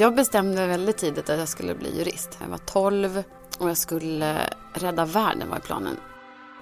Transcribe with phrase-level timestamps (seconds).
[0.00, 2.38] Jag bestämde väldigt tidigt att jag skulle bli jurist.
[2.40, 3.22] Jag var 12
[3.58, 4.36] och jag skulle
[4.72, 5.96] rädda världen var planen.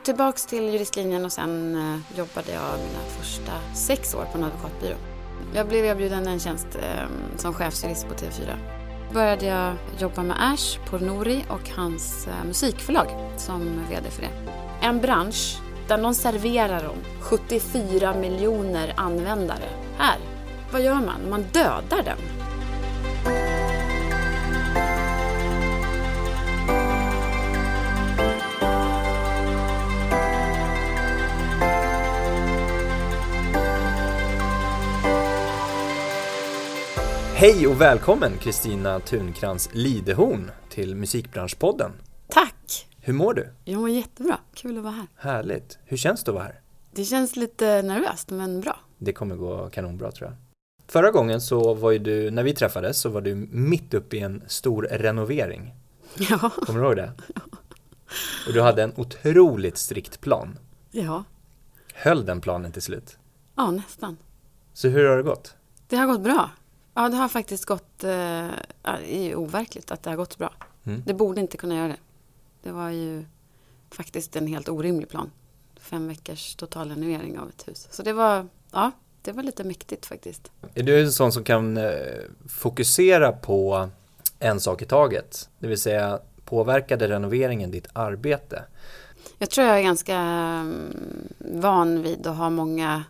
[0.05, 4.97] Tillbaks till juristlinjen och sen eh, jobbade jag mina första sex år på en advokatbyrå.
[5.55, 8.57] Jag blev erbjuden en tjänst eh, som chefsjurist på TV4.
[9.13, 13.07] började jag jobba med Ash på Nori och hans eh, musikförlag
[13.37, 14.31] som VD för det.
[14.83, 15.59] En bransch
[15.89, 19.69] där någon serverar dem 74 miljoner användare.
[19.99, 20.19] Här,
[20.73, 21.31] vad gör man?
[21.31, 22.46] Man dödar den.
[37.39, 41.93] Hej och välkommen Kristina Tunkrans Lidehorn till Musikbranschpodden.
[42.29, 42.89] Tack!
[43.01, 43.49] Hur mår du?
[43.65, 44.39] Jag mår jättebra.
[44.55, 45.07] Kul att vara här.
[45.17, 45.79] Härligt.
[45.85, 46.61] Hur känns det att vara här?
[46.93, 48.77] Det känns lite nervöst, men bra.
[48.99, 50.37] Det kommer gå kanonbra tror jag.
[50.89, 54.21] Förra gången så var ju du, när vi träffades, så var du mitt uppe i
[54.21, 55.75] en stor renovering.
[56.19, 56.51] Ja.
[56.67, 57.13] Kommer du ihåg det?
[58.47, 60.59] Och du hade en otroligt strikt plan.
[60.91, 61.25] Ja.
[61.95, 63.19] Höll den planen till slut?
[63.55, 64.17] Ja, nästan.
[64.73, 65.55] Så hur har det gått?
[65.89, 66.51] Det har gått bra.
[66.95, 68.05] Ja, det har faktiskt gått...
[68.05, 68.49] Eh,
[68.83, 70.53] det är ju overkligt att det har gått bra.
[70.85, 71.03] Mm.
[71.07, 71.99] Det borde inte kunna göra det.
[72.63, 73.25] Det var ju
[73.91, 75.31] faktiskt en helt orimlig plan.
[75.81, 77.89] Fem veckors totalrenovering av ett hus.
[77.91, 78.91] Så det var, ja,
[79.27, 80.53] det var lite mäktigt faktiskt.
[80.75, 81.91] Är du en sån som kan eh,
[82.49, 83.89] fokusera på
[84.39, 85.49] en sak i taget?
[85.59, 88.65] Det vill säga, påverkade renoveringen ditt arbete?
[89.39, 90.97] Jag tror jag är ganska mm,
[91.39, 93.05] van vid att ha många,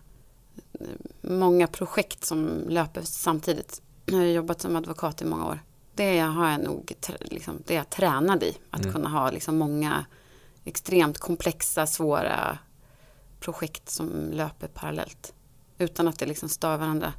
[1.20, 3.83] många projekt som löper samtidigt.
[4.06, 5.62] Jag har jobbat som advokat i många år.
[5.95, 8.56] Det har jag nog liksom, det jag tränad i.
[8.70, 8.92] Att Mm.
[8.92, 10.05] kunna ha liksom många
[10.64, 12.58] extremt komplexa, svåra
[13.41, 15.33] projekt som löper parallellt.
[15.79, 17.13] Utan att det liksom stör varandra.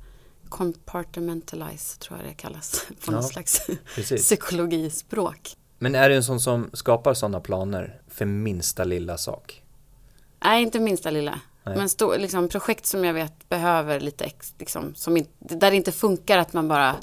[0.49, 3.61] Compartmentalize tror jag det kallas på något Ja, slags
[3.95, 4.21] Precis.
[4.25, 5.55] psykologispråk.
[5.79, 9.63] Men är du en sån som skapar sådana planer för minsta lilla sak?
[10.43, 11.39] Nej, inte minsta lilla.
[11.63, 11.77] Nej.
[11.77, 15.91] Men stå, liksom, projekt som jag vet behöver lite ex, liksom, som där det inte
[15.91, 16.95] funkar att man bara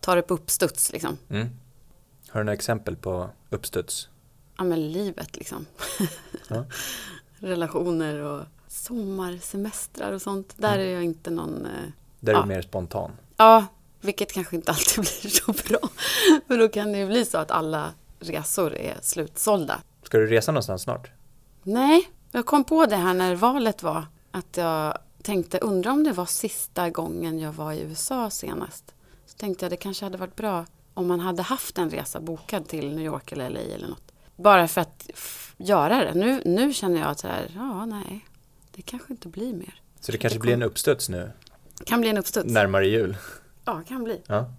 [0.00, 0.92] tar upp uppstuds.
[0.92, 1.18] Liksom.
[1.30, 1.48] Mm.
[2.28, 4.08] Har du några exempel på uppstuds?
[4.58, 5.66] Ja, men livet liksom.
[6.48, 6.64] Ja.
[7.38, 10.54] Relationer och sommarsemestrar och sånt.
[10.56, 10.86] Där Mm.
[10.86, 11.66] är jag inte någon...
[11.66, 11.70] Eh,
[12.20, 12.42] Där är Ja.
[12.42, 13.10] du mer spontan?
[13.36, 13.66] ja,
[14.00, 15.88] vilket kanske inte alltid blir så bra.
[16.46, 19.80] För då kan det ju bli så att alla resor är slutsålda.
[20.02, 21.10] Ska du resa någonstans snart?
[21.62, 24.06] Nej, jag kom på det här när valet var.
[24.30, 28.94] Att jag tänkte, undra om det var sista gången jag var i USA senast.
[29.26, 30.64] Så tänkte jag det kanske hade varit bra
[30.94, 34.12] om man hade haft en resa bokad till New York eller LA eller något.
[34.36, 35.10] Bara för att
[35.56, 36.14] göra det.
[36.14, 38.24] Nu, nu känner jag att så här, ja nej,
[38.76, 39.80] det kanske inte blir mer.
[40.00, 41.30] Så det kanske Det blir en uppstuds nu,
[41.86, 42.52] Kan bli en uppstuds.
[42.52, 43.16] närmare jul?
[43.64, 44.20] Ja, kan bli.
[44.26, 44.50] Ja.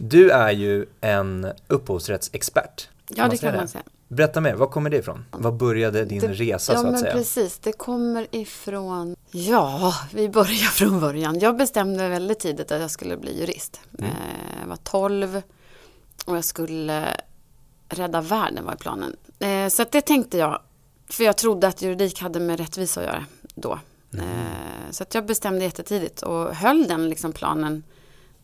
[0.00, 2.88] Du är ju en upphovsrättsexpert.
[3.08, 3.58] Ja, det kan det?
[3.58, 3.84] man säga.
[4.08, 5.24] Berätta mer, var kommer det ifrån?
[5.30, 7.12] Var började din Det- resa Ja, så att men säga?
[7.12, 7.58] precis.
[7.58, 9.16] Det kommer ifrån...
[9.30, 11.38] Ja, vi börjar från början.
[11.38, 13.80] Jag bestämde väldigt tidigt att jag skulle bli jurist.
[13.98, 14.10] Mm.
[14.10, 14.16] Eh,
[14.60, 15.42] Jag var 12
[16.26, 17.08] och jag skulle
[17.88, 19.16] rädda världen var i planen.
[19.38, 20.62] Eh, Så det tänkte jag.
[21.10, 23.78] För jag trodde att juridik hade med rättvisa att göra då.
[24.14, 24.28] Mm.
[24.28, 27.82] Eh, Så att jag bestämde jättetidigt och höll den liksom planen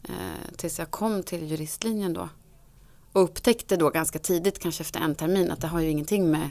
[0.02, 2.28] eh, tills jag kom till juristlinjen då.
[3.12, 6.50] Och upptäckte då ganska tidigt, kanske efter en termin, att det har ju ingenting med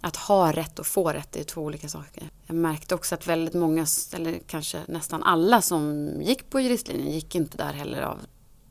[0.00, 2.28] att ha rätt och få rätt, det är två olika saker.
[2.46, 7.34] Jag märkte också att väldigt många, eller kanske nästan alla som gick på juristlinjen gick
[7.34, 8.18] inte där heller av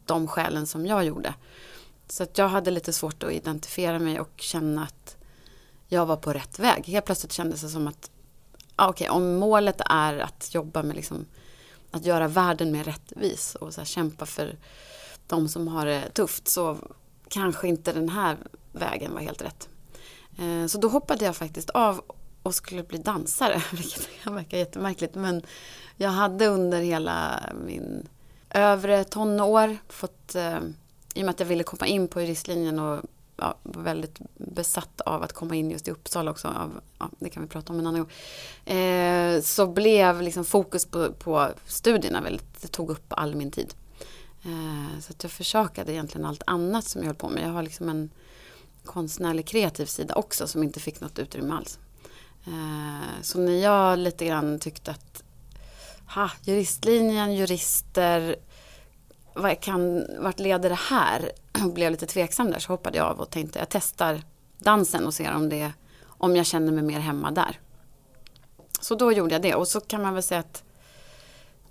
[0.05, 1.34] de skälen som jag gjorde.
[2.07, 5.17] Så att jag hade lite svårt att identifiera mig och känna att
[5.88, 6.85] jag var på rätt väg.
[6.88, 8.11] Helt plötsligt kändes det som att
[8.78, 11.25] ja, okej, om målet är att jobba med liksom,
[11.91, 14.56] att göra världen mer rättvis och så här, kämpa för
[15.28, 16.78] de som har det tufft så
[17.28, 18.38] kanske inte den här
[18.72, 19.69] vägen var helt rätt.
[20.38, 22.01] Eh, Så då hoppade jag faktiskt av
[22.44, 25.16] och skulle bli dansare, vilket kan verka jättemärkligt.
[25.16, 25.41] Men
[25.97, 28.07] jag hade under hela min
[28.50, 30.58] övre tonår fått, eh,
[31.14, 33.02] i och med att jag ville komma in på juristlinjen och
[33.38, 37.30] ja, var väldigt besatt av att komma in just i Uppsala också, av, ja, det
[37.30, 42.22] kan vi prata om en annan gång, eh, så blev liksom fokus på, på studierna
[42.22, 43.74] väldigt, det tog upp all min tid.
[44.46, 47.44] Eh, så att jag försakade egentligen allt annat som jag höll på med.
[47.44, 48.09] Jag har liksom en
[48.85, 51.79] konstnärlig kreativ sida också som inte fick något utrymme alls.
[52.46, 55.24] Eh, Så när jag lite grann tyckte att
[56.16, 58.36] ha, juristlinjen, jurister,
[59.35, 61.32] vad kan, vart leder det här?
[61.64, 64.22] Och blev lite tveksam där så hoppade jag av och tänkte jag testar
[64.58, 65.72] dansen och ser om, det,
[66.08, 67.59] om jag känner mig mer hemma där.
[68.82, 70.64] Så då gjorde jag det och så kan man väl säga att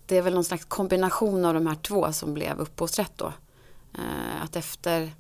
[0.06, 3.32] det är väl någon slags kombination av de här två som blev upphovsrätt då.
[3.94, 5.10] Eh, att efter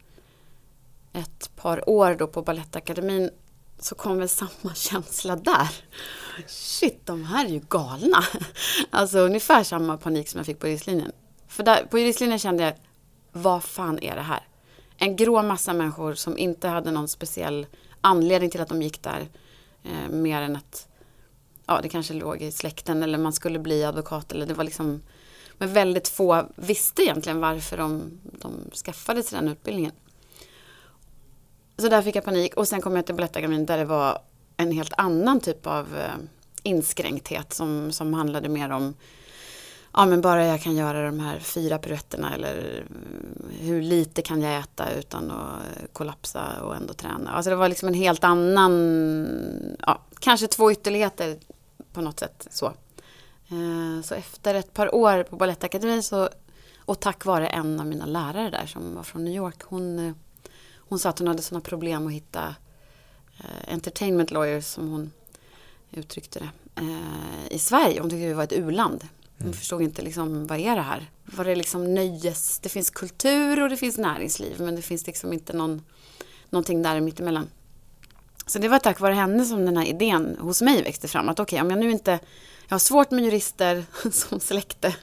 [1.12, 3.30] ett par år då på Balettakademin
[3.78, 5.68] så kom väl samma känsla där.
[6.46, 8.24] Shit, de här är ju galna.
[8.90, 11.12] Alltså ungefär samma panik som jag fick på juristlinjen.
[11.52, 12.74] För där, på juristlinjen kände jag,
[13.32, 14.40] vad fan är det här?
[14.96, 17.66] En grå massa människor som inte hade någon speciell
[18.00, 19.28] anledning till att de gick där.
[19.82, 20.88] Eh, mer än att
[21.66, 24.32] ja, det kanske låg i släkten eller man skulle bli advokat.
[24.32, 25.02] Eller det var liksom,
[25.58, 29.92] men väldigt få visste egentligen varför de, de skaffade sig den utbildningen.
[31.76, 34.18] Så där fick jag panik och sen kom jag till Balettakademin där det var
[34.56, 36.14] en helt annan typ av eh,
[36.62, 38.94] inskränkthet som, som handlade mer om
[39.94, 44.42] ja men bara jag kan göra de här fyra piruetterna eller mm, hur lite kan
[44.42, 47.30] jag äta utan att eh, kollapsa och ändå träna.
[47.30, 51.38] Alltså det var liksom en helt annan, ja, kanske två ytterligheter
[51.92, 52.66] på något sätt så.
[53.48, 56.28] Eh, så efter ett par år på Balettakademin så,
[56.78, 60.14] och tack vare en av mina lärare där som var från New York, hon, eh,
[60.76, 62.54] hon sa att hon hade sådana problem att hitta
[63.68, 65.12] entertainment lawyers som hon
[65.90, 66.48] uttryckte det
[67.50, 68.00] i Sverige.
[68.00, 69.04] Hon tyckte vi var ett uland.
[69.42, 69.52] Mm.
[69.52, 71.10] förstod inte liksom, vad är det här?
[71.24, 72.58] Var det liksom nöjes...
[72.58, 75.82] Det finns kultur och det finns näringsliv men det finns liksom inte någon,
[76.50, 77.48] någonting där mittemellan.
[78.46, 81.28] Så det var tack vare henne som den här idén hos mig växte fram.
[81.28, 82.18] Att okej, okay, om jag nu inte...
[82.68, 84.94] Jag har svårt med jurister som släkte.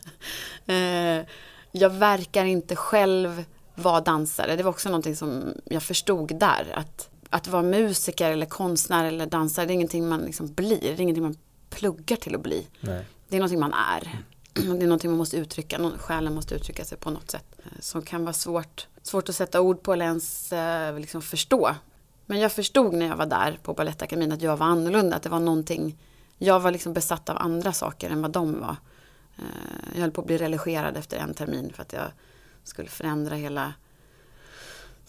[0.65, 1.25] Eh,
[1.71, 3.44] jag verkar inte själv
[3.75, 4.56] vara dansare.
[4.56, 6.74] Det var också någonting som jag förstod där.
[6.74, 10.81] Att, att vara musiker eller konstnär eller dansare, det är ingenting man liksom blir.
[10.81, 11.38] Det är ingenting man
[11.69, 12.68] pluggar till att bli.
[12.80, 13.06] Nej.
[13.29, 14.23] Det är någonting man är.
[14.53, 17.45] Det är någonting man måste uttrycka, själen måste uttrycka sig på något sätt.
[17.57, 21.75] Eh, som kan vara svårt, svårt att sätta ord på eller ens eh, liksom förstå.
[22.25, 25.15] Men jag förstod när jag var där på Balettakademin att jag var annorlunda.
[25.15, 25.97] Att det var någonting,
[26.37, 28.75] jag var liksom besatt av andra saker än vad de var.
[29.37, 32.11] Eh, jag höll på att bli religerad efter en termin för att jag
[32.63, 33.73] skulle förändra hela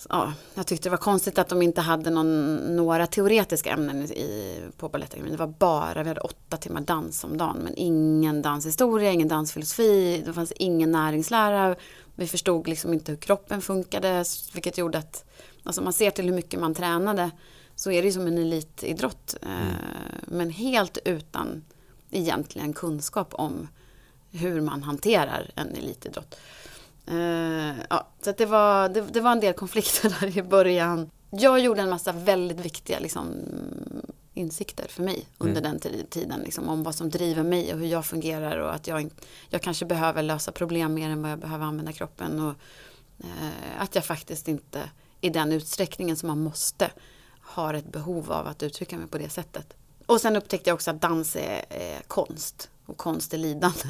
[0.09, 4.57] ja, jag tyckte det var konstigt att de inte hade någon, några teoretiska ämnen i,
[4.77, 5.33] på Balettakademin.
[5.33, 7.59] Det var bara, vi hade åtta timmar dans om dagen.
[7.59, 11.77] Men ingen danshistoria, ingen dansfilosofi, det fanns ingen näringslära.
[12.15, 14.25] Vi förstod liksom inte hur kroppen funkade,
[14.55, 15.25] vilket gjorde att
[15.63, 17.31] Alltså man ser till hur mycket man tränade
[17.75, 19.37] så är det som en elitidrott.
[19.43, 19.75] Eh, mm.
[20.27, 21.65] Men helt utan
[22.11, 23.69] egentligen kunskap om
[24.31, 26.37] hur man hanterar en elitidrott.
[27.11, 31.11] Uh, ja, så det, var, det, det, var en del konflikter där i början.
[31.31, 33.27] Jag gjorde en massa väldigt viktiga liksom,
[34.35, 35.79] insikter för mig under mm.
[35.81, 36.41] den tiden.
[36.41, 39.11] Liksom, om vad som driver mig och hur jag fungerar och att jag,
[39.49, 42.41] jag kanske behöver lösa problem mer än vad jag behöver använda kroppen.
[42.41, 42.55] Och
[43.25, 44.91] uh, att jag faktiskt inte
[45.21, 46.91] i den utsträckningen som man måste
[47.41, 49.77] har ett behov av att uttrycka mig på det sättet.
[50.07, 53.79] Och sen upptäckte jag också att dans är, är konst och konst är lidande.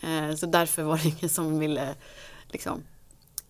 [0.00, 1.94] Eh, så därför var det ingen som ville
[2.48, 2.82] liksom,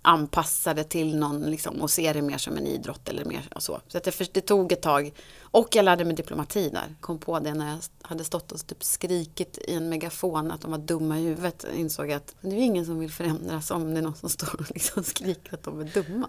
[0.07, 3.81] anpassade till någon liksom, och se det mer som en idrott eller mer så.
[3.89, 5.13] Så att det, det tog ett tag.
[5.41, 6.95] Och jag lärde mig diplomati där.
[7.01, 10.71] Kom på det när jag hade stått och typ skrikit i en megafon att de
[10.71, 11.65] var dumma i huvudet.
[11.69, 14.61] Jag Insåg att det är ingen som vill förändras om det är någon som står
[14.61, 16.29] och liksom skriker att de är dumma.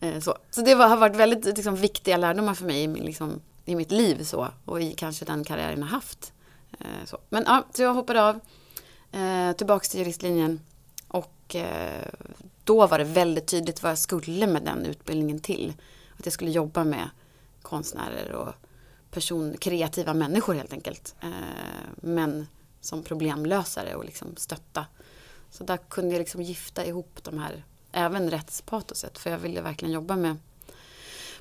[0.00, 0.36] Eh, så.
[0.50, 3.90] så det var, har varit väldigt liksom, viktiga lärdomar för mig i, liksom, i mitt
[3.90, 6.32] liv så, och i kanske den karriären jag haft.
[6.80, 7.18] Eh, så.
[7.28, 8.40] Men ja, så jag hoppade av.
[9.12, 10.60] Eh, tillbaks till juristlinjen.
[11.52, 12.08] Och eh,
[12.64, 15.72] då var det väldigt tydligt vad jag skulle med den utbildningen till.
[16.18, 17.10] Att jag skulle jobba med
[17.62, 18.54] konstnärer och
[19.10, 21.14] person, kreativa människor helt enkelt.
[21.20, 21.28] Eh,
[21.96, 22.46] men
[22.80, 24.86] som problemlösare och liksom stötta.
[25.50, 29.18] Så där kunde jag liksom gifta ihop de här, även rättspatoset.
[29.18, 30.36] För jag ville verkligen jobba med,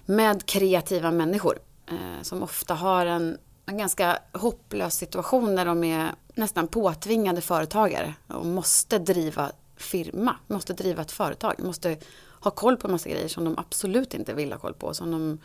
[0.05, 1.59] med kreativa människor.
[1.87, 8.13] Eh, som ofta har en, en ganska hopplös situation när de är nästan påtvingade företagare
[8.27, 9.51] och måste driva
[9.81, 11.97] firma, måste driva ett företag, måste
[12.39, 14.93] ha koll på en massa grejer som de absolut inte vill ha koll på.
[14.93, 15.39] Som de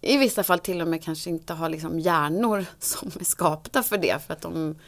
[0.00, 3.98] i vissa fall till och med kanske inte har liksom hjärnor som är skapta för
[3.98, 4.22] det.
[4.26, 4.78] För att de,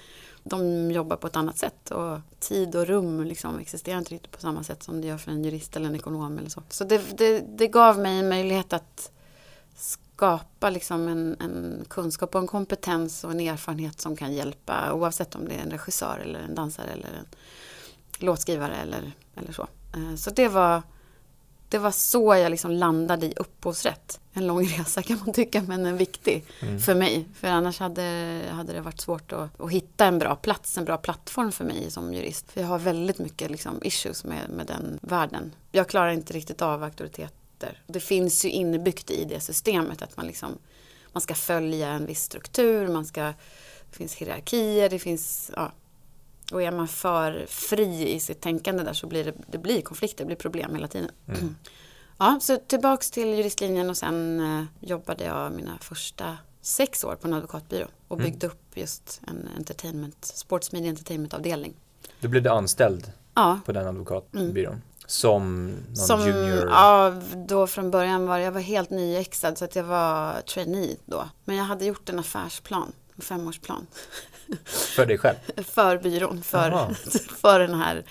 [0.42, 1.90] de jobbar på ett annat sätt.
[1.90, 5.31] Och tid och rum liksom existerar inte riktigt på samma sätt som det gör för
[5.31, 6.38] en jurist eller en ekonom.
[6.38, 9.11] Eller så så det, det, det gav mig en möjlighet att
[9.76, 15.35] skapa liksom en, en, kunskap och en kompetens och en erfarenhet som kan hjälpa oavsett
[15.35, 17.26] om det är en regissör eller en dansare eller en
[18.23, 19.62] låtskrivare eller, eller så.
[19.95, 20.83] Eh, så det var,
[21.69, 24.21] det var så jag liksom landade i upphovsrätt.
[24.33, 26.81] En lång resa kan man tycka men en viktig mm.
[26.81, 27.29] för mig.
[27.35, 30.97] För annars hade, hade det varit svårt att, att hitta en bra plats, en bra
[30.97, 32.52] plattform för mig som jurist.
[32.52, 35.55] För jag har väldigt mycket liksom issues med, med den världen.
[35.73, 37.83] Jag klarar inte riktigt av auktoriteter.
[37.87, 40.59] Det finns ju inbyggt i det systemet att man liksom
[41.12, 43.23] man ska följa en viss struktur, man ska,
[43.91, 45.73] det finns hierarkier, det finns ja,
[46.52, 50.18] Och är man för fri i sitt tänkande där så blir det, det blir konflikter,
[50.25, 51.11] det blir problem hela tiden.
[51.28, 51.56] Mm.
[52.18, 57.28] Ja, så tillbaks till juristlinjen och sen eh, jobbade jag mina första sex år på
[57.28, 58.30] en advokatbyrå och Mm.
[58.30, 61.75] byggde upp just en entertainment, sports media entertainment avdelning.
[62.21, 64.82] Du blev anställd Ja, på den advokatbyrån.
[65.06, 65.97] Som någon Mm.
[65.97, 66.68] som, junior?
[66.71, 67.14] ja,
[67.49, 71.28] då från början var jag var helt nyexad så att jag var trainee då.
[71.44, 73.87] Men jag hade gjort en affärsplan, femårsplan.
[74.64, 75.37] För dig själv?
[75.64, 76.95] för byrån, för,
[77.40, 78.04] för den här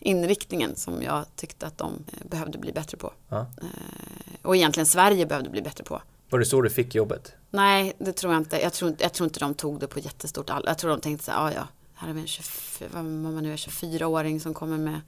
[0.00, 3.12] inriktningen som jag tyckte att de eh, behövde bli bättre på.
[3.28, 3.40] Ja.
[3.62, 3.66] Eh,
[4.42, 6.02] Och egentligen Sverige behövde bli bättre på.
[6.30, 7.32] Var det så du fick jobbet?
[7.50, 8.60] Nej, det tror jag inte.
[8.60, 10.68] Jag tror, jag tror inte de tog det på jättestort allvar.
[10.70, 13.42] Jag tror de tänkte så här, "Ah, ja, här har vi en 24, vad man
[13.42, 15.00] nu är, 24-åring som kommer med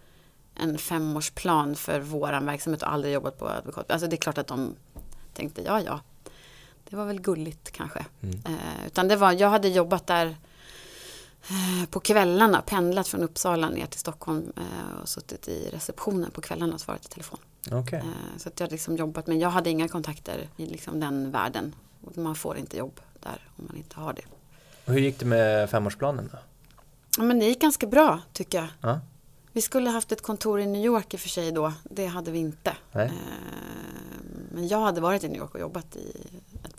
[0.55, 3.91] en femårsplan för våran verksamhet och aldrig jobbat på advokat.
[3.91, 4.75] Alltså det är klart att de
[5.35, 6.01] tänkte, ja, ja,
[6.91, 8.07] det var väl gulligt kanske.
[8.21, 8.41] Mm.
[8.47, 10.27] Eh, utan det var, jag hade jobbat där
[11.49, 16.41] eh, på kvällarna, pendlat från Uppsala ner till Stockholm eh, och suttit i receptionen på
[16.41, 17.39] kvällarna och svarat i telefon.
[17.73, 17.99] Okej.
[17.99, 21.31] Eh, Så att jag hade liksom jobbat, men jag hade inga kontakter i liksom den
[21.31, 21.75] världen.
[22.05, 24.23] Och man får inte jobb där om man inte har det.
[24.85, 26.39] Och hur gick det med femårsplanen då?
[27.17, 28.69] Ja, men det gick ganska bra tycker jag.
[28.81, 29.01] Ja.
[29.53, 31.73] Vi skulle haft ett kontor i New York i och för sig då.
[31.85, 32.77] Det hade vi inte.
[32.93, 33.07] Nej.
[33.07, 33.13] Eh,
[34.53, 36.13] Men jag hade varit i New York och jobbat i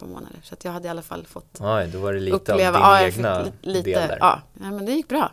[0.06, 0.40] ett par månader.
[0.44, 2.80] Så jag hade i alla fall fått Oj, då var det lite uppleva.
[2.80, 4.18] av din Ja, egna li- lite, del där.
[4.20, 5.32] Ja, ja, men det gick bra.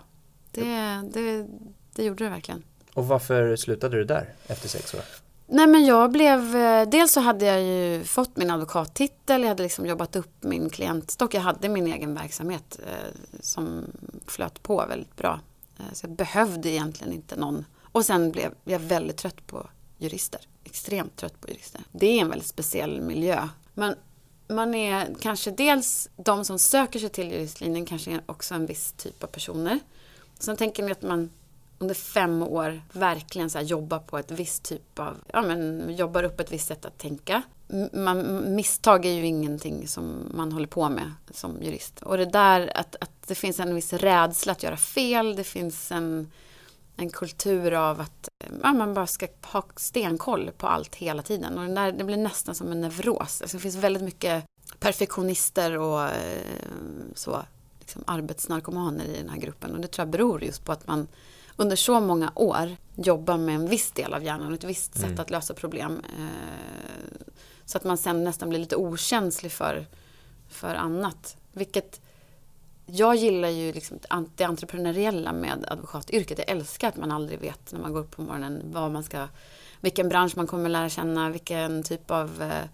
[0.51, 1.47] Det, det,
[1.95, 2.63] det gjorde det verkligen.
[2.95, 5.01] Och varför slutade du där efter sex år?
[5.49, 9.63] Nej men jag blev, eh, dels så hade jag ju fått min advokattitel, jag hade
[9.63, 12.93] liksom jobbat upp min klientstock, jag hade min egen verksamhet eh,
[13.41, 13.85] som
[14.27, 15.41] flöt på väldigt bra.
[15.79, 17.65] Eh, så jag behövde egentligen inte någon.
[17.83, 19.67] Och sen blev jag väldigt trött på
[19.99, 21.81] jurister, extremt trött på jurister.
[21.93, 23.49] Det är en väldigt speciell miljö.
[23.75, 23.95] Men
[24.49, 28.93] man är kanske dels, de som söker sig till juristlinjen kanske är också en viss
[28.93, 29.79] typ av personer.
[30.39, 31.31] Sen tänker ni att man
[31.79, 36.23] under fem år verkligen så här jobbar på ett visst typ av, ja men jobbar
[36.23, 37.43] upp ett visst sätt att tänka.
[37.93, 42.03] Man, misstag är ju ingenting som man håller på med som jurist.
[42.03, 45.93] Och det där att, att det finns en viss rädsla att göra fel, det finns
[45.93, 46.33] en,
[46.97, 48.29] en kultur av att
[48.63, 51.59] ja, man bara ska ha stenkoll på allt hela tiden.
[51.59, 53.43] Och där, det blir nästan som en neuros.
[53.43, 54.45] Alltså det finns väldigt mycket
[54.79, 56.41] perfektionister och eh,
[57.15, 57.43] så,
[57.81, 59.75] liksom arbetsnarkomaner i den här gruppen.
[59.75, 61.09] Och det tror jag beror just på att man
[61.57, 65.11] under så många år jobbar med en viss del av hjärnan och ett visst Mm.
[65.11, 66.03] sätt att lösa problem.
[66.19, 67.27] Eh,
[67.65, 69.87] så att man sen nästan blir lite okänslig för,
[70.49, 71.37] för annat.
[71.53, 72.01] Vilket
[72.87, 73.99] jag gillar ju liksom
[74.37, 76.39] det entreprenöriella med advokatyrket.
[76.39, 79.29] Jag älskar att man aldrig vet när man går upp på morgonen vad man ska,
[79.81, 82.65] vilken bransch man kommer lära känna, vilken typ av eh,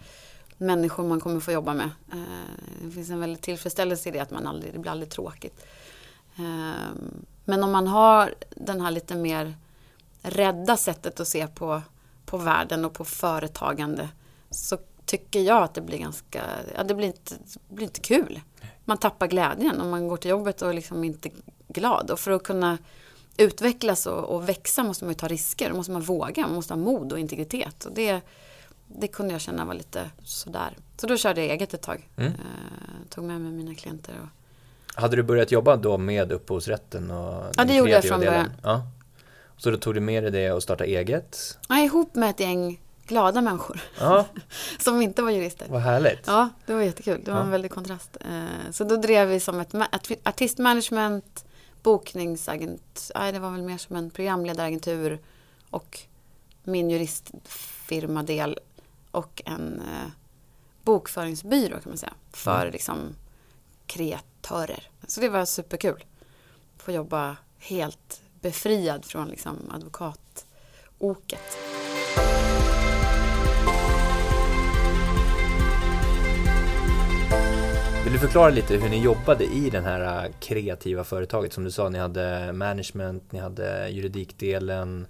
[0.59, 1.91] människor man kommer få jobba med.
[2.13, 5.67] Eh, det finns en väldigt tillfredsställelse i det att man aldrig, det blir aldrig tråkigt.
[6.37, 6.93] Eh,
[7.45, 9.55] men om man har den här lite mer
[10.23, 11.83] rädda sättet att se på,
[12.27, 14.09] på världen och på företagande
[14.51, 16.43] så tycker jag att det blir ganska,
[16.77, 17.35] ja det blir inte,
[17.69, 18.41] det blir inte kul.
[18.85, 21.31] Man tappar glädjen om man går till jobbet och är liksom inte
[21.69, 22.11] glad.
[22.11, 22.79] Och för att kunna
[23.37, 26.75] utvecklas och, och växa måste man ju ta risker, då måste man våga, man måste
[26.75, 27.85] ha mod och integritet.
[27.85, 28.21] Och det,
[28.87, 30.77] det kunde jag känna var lite sådär.
[30.97, 32.09] Så då körde jag eget ett tag.
[32.17, 32.33] Mm.
[32.33, 34.15] Eh, tog med mig mina klienter.
[34.23, 34.29] Och,
[35.01, 38.51] Hade du börjat jobba då med upphovsrätten och Ja, det gjorde jag från början.
[38.63, 38.87] Ja.
[39.57, 41.59] Så då tog du med dig det och startade eget?
[41.69, 44.27] ja, ihop med ett gäng glada människor Ja,
[44.79, 45.67] som inte var jurister.
[45.71, 46.27] vad härligt.
[46.27, 47.21] Ja, det var jättekul.
[47.25, 47.45] Det var Ja.
[47.45, 48.17] en väldig kontrast.
[48.21, 51.45] Eh, Så då drev vi som ett, ma- ett artistmanagement,
[51.83, 55.19] bokningsagent, nej det var väl mer som en programledaragentur
[55.71, 55.99] och
[56.65, 58.59] min juristfirmadel
[59.11, 60.11] och en eh,
[60.83, 62.15] bokföringsbyrå kan man säga.
[62.33, 62.73] För Mm.
[62.73, 62.99] liksom
[63.87, 64.89] kreatörer.
[65.07, 66.05] Så det var superkul.
[66.77, 71.59] Få jobba helt befriad från liksom advokatoket.
[78.13, 81.53] Vill du förklara lite hur ni jobbade i den här äh, kreativa företaget?
[81.53, 85.07] Som du sa, ni hade management, ni hade juridikdelen,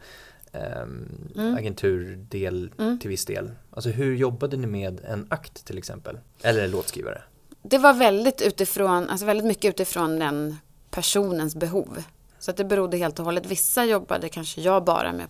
[0.53, 1.55] ehm, Mm.
[1.57, 2.99] agenturdel Mm.
[2.99, 3.51] till viss del.
[3.71, 6.19] Alltså hur jobbade ni med en akt till exempel?
[6.43, 7.23] Eller en låtskrivare?
[7.63, 10.57] Det var väldigt utifrån, alltså väldigt mycket utifrån den
[10.91, 12.03] personens behov.
[12.39, 13.47] Så att det berodde helt och hållet.
[13.47, 15.27] Vissa jobbade kanske jag bara med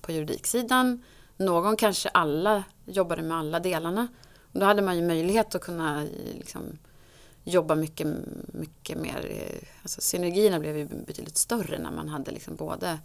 [0.00, 1.02] på juridiksidan.
[1.36, 4.08] Någon kanske alla jobbade med alla delarna.
[4.52, 6.04] Och då hade man ju möjlighet att kunna
[6.38, 6.62] liksom,
[7.46, 8.06] jobba mycket,
[8.46, 9.26] mycket mer.
[9.30, 12.98] eh, Alltså synergierna blev ju betydligt större när man hade liksom både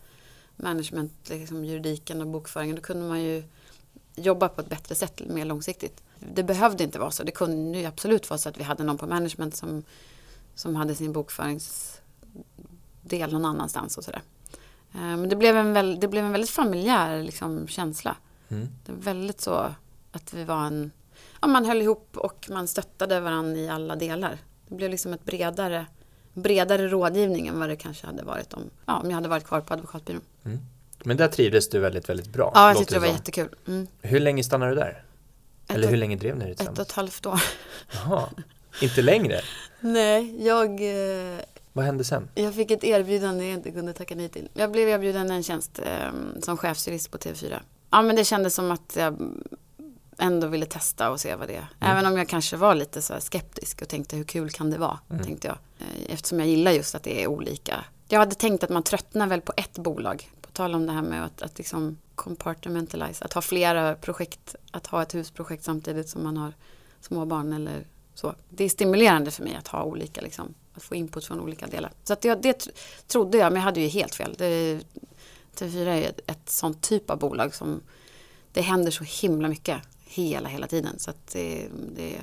[0.55, 2.75] management, liksom juridiken och bokföringen.
[2.75, 3.43] Då kunde man ju
[4.15, 6.03] jobba på ett bättre sätt, mer långsiktigt.
[6.19, 7.23] Det behövde inte vara så.
[7.23, 9.83] Det kunde ju absolut vara så att vi hade någon på management som,
[10.55, 12.01] som hade sin bokföringsdel
[13.01, 14.21] del någon annanstans och sådär.
[14.93, 18.17] Eh, men det blev en, väl, det blev en väldigt familjär liksom, känsla.
[18.49, 18.67] Mm.
[18.85, 19.75] Det var väldigt så
[20.11, 20.91] att vi var en...
[21.41, 24.37] Ja, man höll ihop och man stöttade varandra i alla delar.
[24.67, 25.85] Det blev liksom ett bredare,
[26.33, 29.61] bredare rådgivning än vad det kanske hade varit om, ja, om jag hade varit kvar
[29.61, 30.21] på advokatbyrån.
[31.03, 32.51] Men där trivdes du väldigt, väldigt bra.
[32.55, 33.15] Ja, jag tyckte det var som.
[33.15, 33.49] jättekul.
[33.67, 33.87] Mm.
[34.01, 35.03] Hur länge stannade du där?
[35.67, 36.89] Ett Eller hur länge drev ni det Ett och tillsammans?
[36.89, 37.41] ett halvt år.
[37.93, 38.29] Jaha,
[38.81, 39.39] inte längre?
[39.79, 41.39] Nej, jag, eh,
[41.73, 42.29] Vad hände sen?
[42.35, 44.49] jag fick ett erbjudande jag inte kunde tacka nej till.
[44.53, 47.59] Jag blev erbjuden en tjänst eh, som chefsjurist på TV4.
[47.91, 49.33] Ja, men det kändes som att jag
[50.21, 51.67] ändå ville testa och se vad det är.
[51.79, 54.99] Även om jag kanske var lite så skeptisk och tänkte hur kul kan det vara,
[55.23, 55.57] tänkte jag.
[55.79, 57.85] Eh, Eftersom jag gillar just att det är olika.
[58.07, 60.29] Jag hade tänkt att man tröttnar väl på ett bolag.
[60.41, 64.87] På tal om det här med att, att liksom compartmentalize, att ha flera projekt, att
[64.87, 66.53] ha ett husprojekt samtidigt som man har
[67.01, 68.35] småbarn eller så.
[68.49, 71.91] Det är stimulerande för mig att ha olika, liksom, att få input från olika delar.
[72.03, 72.71] Så att det, det tr-
[73.07, 74.35] trodde jag, men jag hade ju helt fel.
[74.37, 74.79] Det,
[75.55, 77.81] TV4 är ett, ett sånt typ av bolag som
[78.53, 80.99] det händer så himla mycket hela, hela tiden.
[80.99, 82.17] Så att det, det,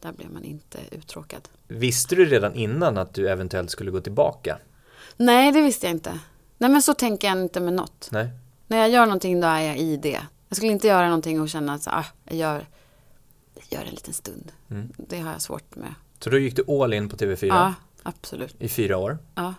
[0.00, 1.48] där blev man inte uttråkad.
[1.68, 4.58] Visste du redan innan att du eventuellt skulle gå tillbaka?
[5.16, 6.18] Nej, det visste jag inte.
[6.58, 8.08] Nej, men så tänker jag inte med något.
[8.12, 8.28] Nej?
[8.66, 10.20] När jag gör någonting då är jag i det.
[10.48, 12.66] Jag skulle inte göra någonting och känna att ah, jag, gör,
[13.54, 14.52] jag gör en liten stund.
[14.70, 14.92] Mm.
[14.96, 15.94] Det har jag svårt med.
[16.18, 18.56] Så då gick du all in på TV4 Ja, absolut.
[18.58, 19.18] i fyra år.
[19.34, 19.54] Ja,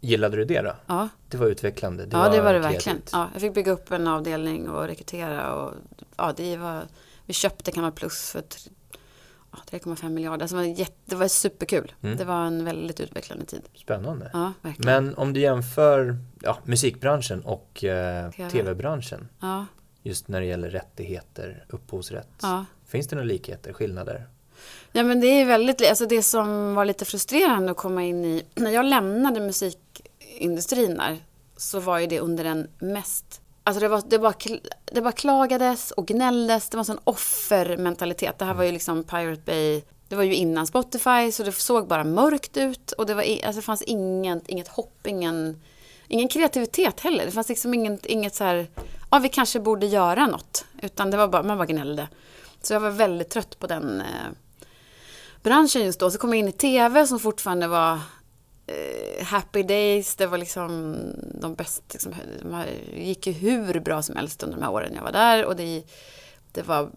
[0.00, 0.72] Gillade du det då?
[0.86, 1.08] ja.
[1.28, 2.06] Det var utvecklande?
[2.06, 3.02] Det ja det var det verkligen.
[3.12, 5.54] Ja, jag fick bygga upp en avdelning och rekrytera.
[5.54, 5.74] Och,
[6.16, 6.82] ja, det var,
[7.26, 8.70] vi köpte Kanal Plus för tre-
[9.52, 10.42] ja, 3,5 miljarder.
[10.42, 11.92] Alltså, det, var jätte, det var superkul.
[12.02, 12.16] Mm.
[12.16, 13.62] Det var en väldigt utvecklande tid.
[13.74, 14.30] Spännande.
[14.32, 15.04] Ja, verkligen.
[15.04, 18.50] Men om du jämför ja, musikbranschen och eh, TV.
[18.50, 19.66] tv-branschen Ja,
[20.02, 22.28] just när det gäller rättigheter, upphovsrätt.
[22.42, 22.64] ja.
[22.86, 24.28] Finns det några likheter, skillnader?
[24.92, 28.44] Ja men det är väldigt, alltså det som var lite frustrerande att komma in i,
[28.54, 31.18] när jag lämnade musikindustrin där,
[31.56, 34.34] så var ju det under den mest, alltså det var, det bara,
[34.84, 38.38] det bara klagades och gnälldes, det var en sån offermentalitet.
[38.38, 41.88] Det här var ju liksom Pirate Bay, det var ju innan Spotify, så det såg
[41.88, 45.62] bara mörkt ut och det, var, alltså det fanns inget, inget hopp, ingen,
[46.08, 47.26] ingen kreativitet heller.
[47.26, 48.66] Det fanns liksom inget, inget så här,
[49.10, 52.08] ja vi kanske borde göra något, utan det var bara, man bara gnällde.
[52.62, 54.06] Så jag var väldigt trött på den eh,
[55.42, 56.10] branschen just då.
[56.10, 57.98] Så kom jag in i tv som fortfarande var
[58.66, 60.14] eh, happy days.
[60.14, 60.96] Det var liksom
[61.40, 62.64] de bästa, liksom, de
[62.96, 65.44] gick ju hur bra som helst under de här åren jag var där.
[65.44, 65.82] Och det,
[66.52, 66.90] det var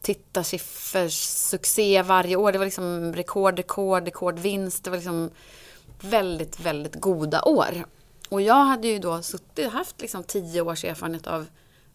[0.00, 2.52] tittarsiffror, succé varje år.
[2.52, 4.84] Det var liksom rekord, rekord, rekordvinst.
[4.84, 5.30] Det var liksom
[6.00, 7.84] väldigt, väldigt goda år.
[8.28, 11.46] Och jag hade ju då suttit, haft liksom tio års erfarenhet av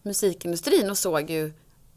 [0.02, 1.52] musikindustrin och såg ju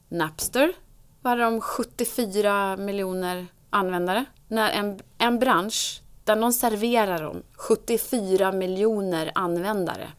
[0.09, 0.73] Napster,
[1.21, 4.25] var de 74 miljoner användare.
[4.47, 10.11] När en, en bransch där någon serverar dem 74 miljoner användare.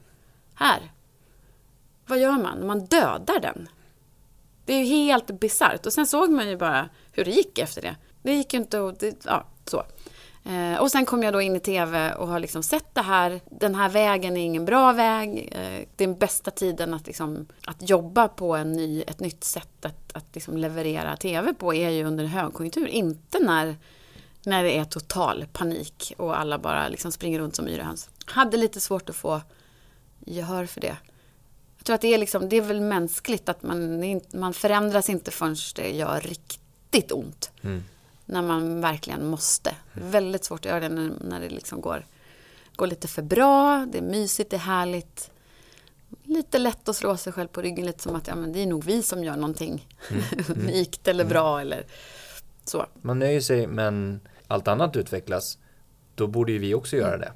[0.55, 0.93] Här.
[2.07, 2.67] Vad gör man?
[2.67, 3.69] Man dödar den.
[4.65, 5.87] Det är ju helt bisarrt.
[5.87, 7.97] Och sen såg man ju bara hur det gick efter det.
[8.23, 9.01] Det gick ju inte att...
[9.01, 9.83] det- Ja, så.
[10.45, 13.41] Eh, och sen kom jag då in i TV och har liksom sett det här.
[13.51, 15.49] Den här vägen är ingen bra väg.
[15.53, 20.13] Eh, den bästa tiden att, liksom, att jobba på en ny, ett nytt sätt att,
[20.13, 22.87] att liksom leverera TV på är ju under högkonjunktur.
[22.87, 23.77] Inte när,
[24.45, 28.11] när det är total panik och alla bara liksom springer runt som yrehöns.
[28.27, 29.41] Hade lite svårt att få
[30.25, 30.97] gehör för det.
[31.77, 34.01] Jag tror att det är, liksom, det är väl mänskligt att man,
[34.33, 37.51] man förändras inte förrän det gör riktigt ont.
[37.63, 37.85] Mm.
[38.29, 39.71] När man verkligen måste.
[39.71, 42.07] Är väldigt svårt att göra det när, när det liksom går,
[42.77, 45.31] går lite för bra, det är mysigt, det är härligt.
[46.25, 48.67] Lite lätt att slå sig själv på ryggen, lite som att ja, men det är
[48.67, 49.89] nog vi som gör någonting
[50.57, 51.87] unikt eller bra eller
[52.65, 52.87] så.
[53.03, 55.59] Man nöjer sig men allt annat utvecklas,
[56.15, 57.09] då borde ju vi också Mm.
[57.09, 57.33] göra det.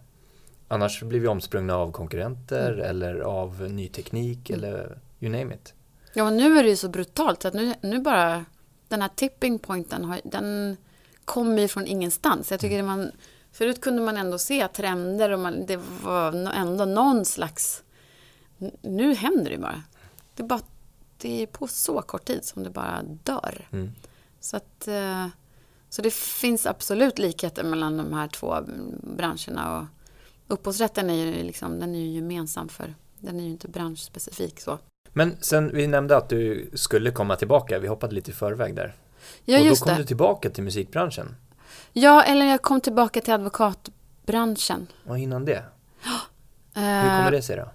[0.69, 2.91] Annars blir vi omsprungna av konkurrenter Mm.
[2.91, 5.75] eller av ny teknik eller you name it.
[6.15, 8.45] Ja, och nu är det ju så brutalt så att nu, nu bara
[8.93, 10.77] den här tipping pointen, har, den
[11.25, 12.51] kommer ju från ingenstans.
[12.51, 13.11] Jag tycker det man,
[13.53, 17.83] förut kunde man ändå se trender och man, det var ändå någon slags...
[18.83, 19.83] Nu händer det bara.
[20.35, 20.61] Det är, bara,
[21.19, 23.69] det är på så kort tid som det bara dör.
[23.73, 23.93] Mm.
[24.41, 25.27] Så, att, eh,
[25.89, 29.79] så det finns absolut likheter mellan de här två mm, branscherna.
[29.79, 29.87] Och
[30.55, 34.79] upphovsrätten är ju, liksom, den är ju gemensam för, den är ju inte branschspecifik så.
[35.13, 38.95] Men sen, vi nämnde att du skulle komma tillbaka, vi hoppade lite i förväg där.
[39.45, 39.99] Ja, och då kom det.
[39.99, 41.37] du tillbaka till musikbranschen.
[41.93, 44.87] Ja, eller jag kom tillbaka till advokatbranschen.
[45.07, 45.65] Och innan det,
[46.75, 47.69] hur Eh, kommer det sig då?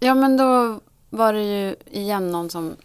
[0.00, 2.76] Ja, men då var det ju igen någon som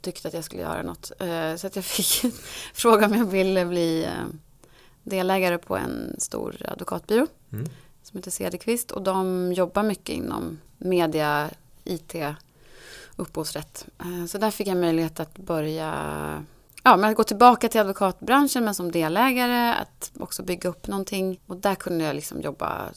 [0.00, 1.12] tyckte att jag skulle göra något.
[1.18, 2.34] Eh, så att jag fick
[2.74, 4.10] fråga om jag ville bli eh,
[5.02, 7.26] delägare på en stor advokatbyrå.
[7.52, 7.66] Mm.
[8.02, 11.50] som heter Cederqvist och de jobbar mycket inom media,
[11.84, 12.14] IT,
[13.16, 13.86] upphovsrätt.
[13.98, 15.92] Eh, så där fick jag möjlighet att börja
[16.82, 21.40] ja, men att gå tillbaka till advokatbranschen men som delägare, att också bygga upp någonting.
[21.46, 22.88] Och där kunde jag liksom jobba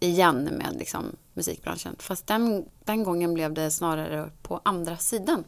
[0.00, 1.96] igen med liksom musikbranschen.
[1.98, 5.44] Fast den, den gången blev det snarare på andra sidan.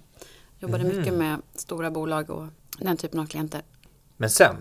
[0.59, 0.97] Jobbade Mhm.
[0.97, 2.47] mycket med stora bolag och
[2.79, 3.63] den typen av klienter.
[4.17, 4.57] Men sen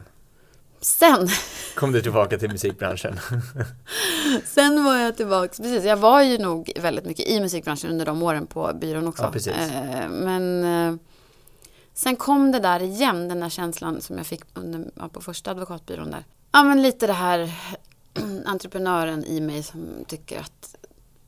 [0.82, 1.28] Sen,
[1.76, 3.20] kom du tillbaka till musikbranschen.
[4.46, 8.24] sen var jag tillbaka, precis, jag var ju nog väldigt mycket i musikbranschen under de
[8.24, 9.32] åren på byrån också.
[9.46, 9.52] Ja.
[9.52, 10.96] Eh, Men eh,
[11.94, 16.12] sen kom det där igen, den där känslan som jag fick under, på första advokatbyrån
[16.12, 16.24] där.
[16.52, 17.52] Ja, men lite det här
[18.46, 20.76] entreprenören i mig som tycker att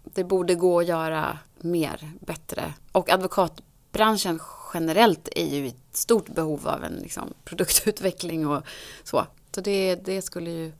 [0.03, 2.73] det borde gå att göra mer, bättre.
[2.91, 4.39] Och advokatbranschen
[4.73, 8.63] generellt är ju i stort behov av en liksom, produktutveckling och
[9.03, 9.25] så.
[9.60, 10.72] Så det, det skulle ju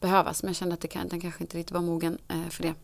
[0.00, 0.42] behövas.
[0.42, 2.74] Men jag kände att det kan, den kanske inte riktigt var mogen eh, för det.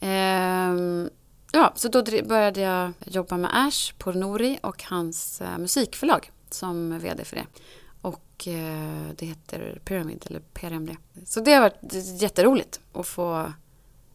[0.00, 1.08] Eh,
[1.52, 6.98] ja, så då började jag jobba med Ash på Nori och hans eh, musikförlag som
[6.98, 7.46] vd för det.
[8.00, 10.96] Och eh, det heter Pyramid eller PRMD.
[11.24, 13.52] Så det har varit jätteroligt att få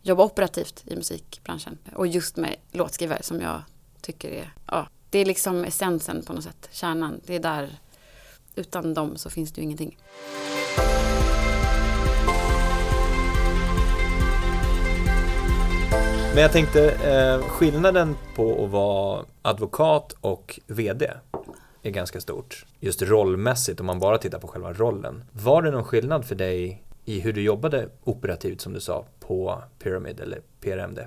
[0.01, 1.77] jobba operativt i musikbranschen.
[1.95, 3.61] Och just med låtskrivare som jag
[4.01, 7.21] tycker är, ja, det är liksom essensen på något sätt, kärnan.
[7.25, 7.79] Det är där,
[8.59, 9.97] utan dem så finns det ju ingenting.
[16.33, 21.11] Men jag tänkte, eh, skillnaden på att vara advokat och VD
[21.83, 22.65] är ganska stort.
[22.79, 25.23] Just rollmässigt om man bara tittar på själva rollen.
[25.31, 29.63] Var det någon skillnad för dig i hur du jobbade operativt som du sa på
[29.79, 30.99] Pyramid eller PRMD?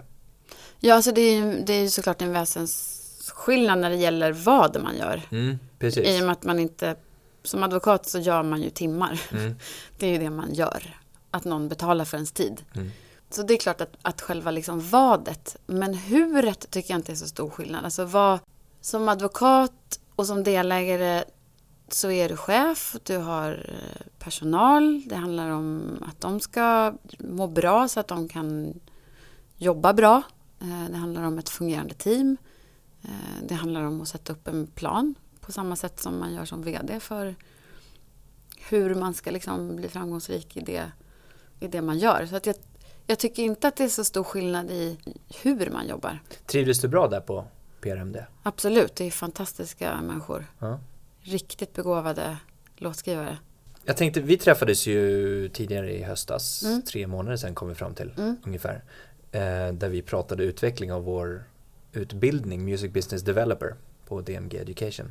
[0.81, 4.97] Ja, alltså det är ju det är såklart en väsensskillnad när det gäller vad man
[4.97, 5.23] gör.
[5.31, 6.09] Mm, precis.
[6.09, 6.97] I och med att man inte,
[7.45, 9.21] som advokat så gör man ju timmar.
[9.33, 9.55] Mm,
[9.99, 10.97] Det är ju det man gör.
[11.31, 12.63] Att någon betalar för ens tid.
[12.75, 12.91] mm.
[13.31, 17.17] Så det är klart att, att själva liksom vadet, men huret tycker jag inte är
[17.17, 17.85] så stor skillnad.
[17.85, 18.39] Alltså vad,
[18.81, 21.25] som advokat och som delägare
[21.89, 27.47] så är du chef, du har eh, personal, det handlar om att de ska må
[27.47, 28.81] bra så att de kan
[29.57, 30.23] jobba bra.
[30.61, 32.37] Eh, Det handlar om ett fungerande team.
[33.03, 33.11] Eh,
[33.49, 35.15] Det handlar om att sätta upp en plan
[35.47, 37.35] på samma sätt som man gör som VD för
[38.69, 40.93] hur man ska liksom bli framgångsrik i det,
[41.61, 42.27] i det man gör.
[42.27, 42.57] Så att jag,
[43.07, 44.99] jag tycker inte att det är så stor skillnad i
[45.43, 46.19] hur man jobbar.
[46.47, 47.45] Trivdes du bra där på
[47.81, 48.17] PRMD?
[48.43, 50.47] Absolut, det är fantastiska människor.
[50.59, 50.79] Ja.
[51.21, 52.37] Riktigt begåvade
[52.77, 53.39] låtskrivare.
[53.85, 56.83] Jag tänkte, vi träffades ju tidigare i höstas, Mm.
[56.83, 58.37] tre månader sedan kom vi fram till Mm.
[58.45, 58.85] ungefär.
[59.33, 61.45] Eh, där vi pratade utveckling av vår
[61.93, 63.75] utbildning, Music Business Developer
[64.09, 65.11] på DMG Education.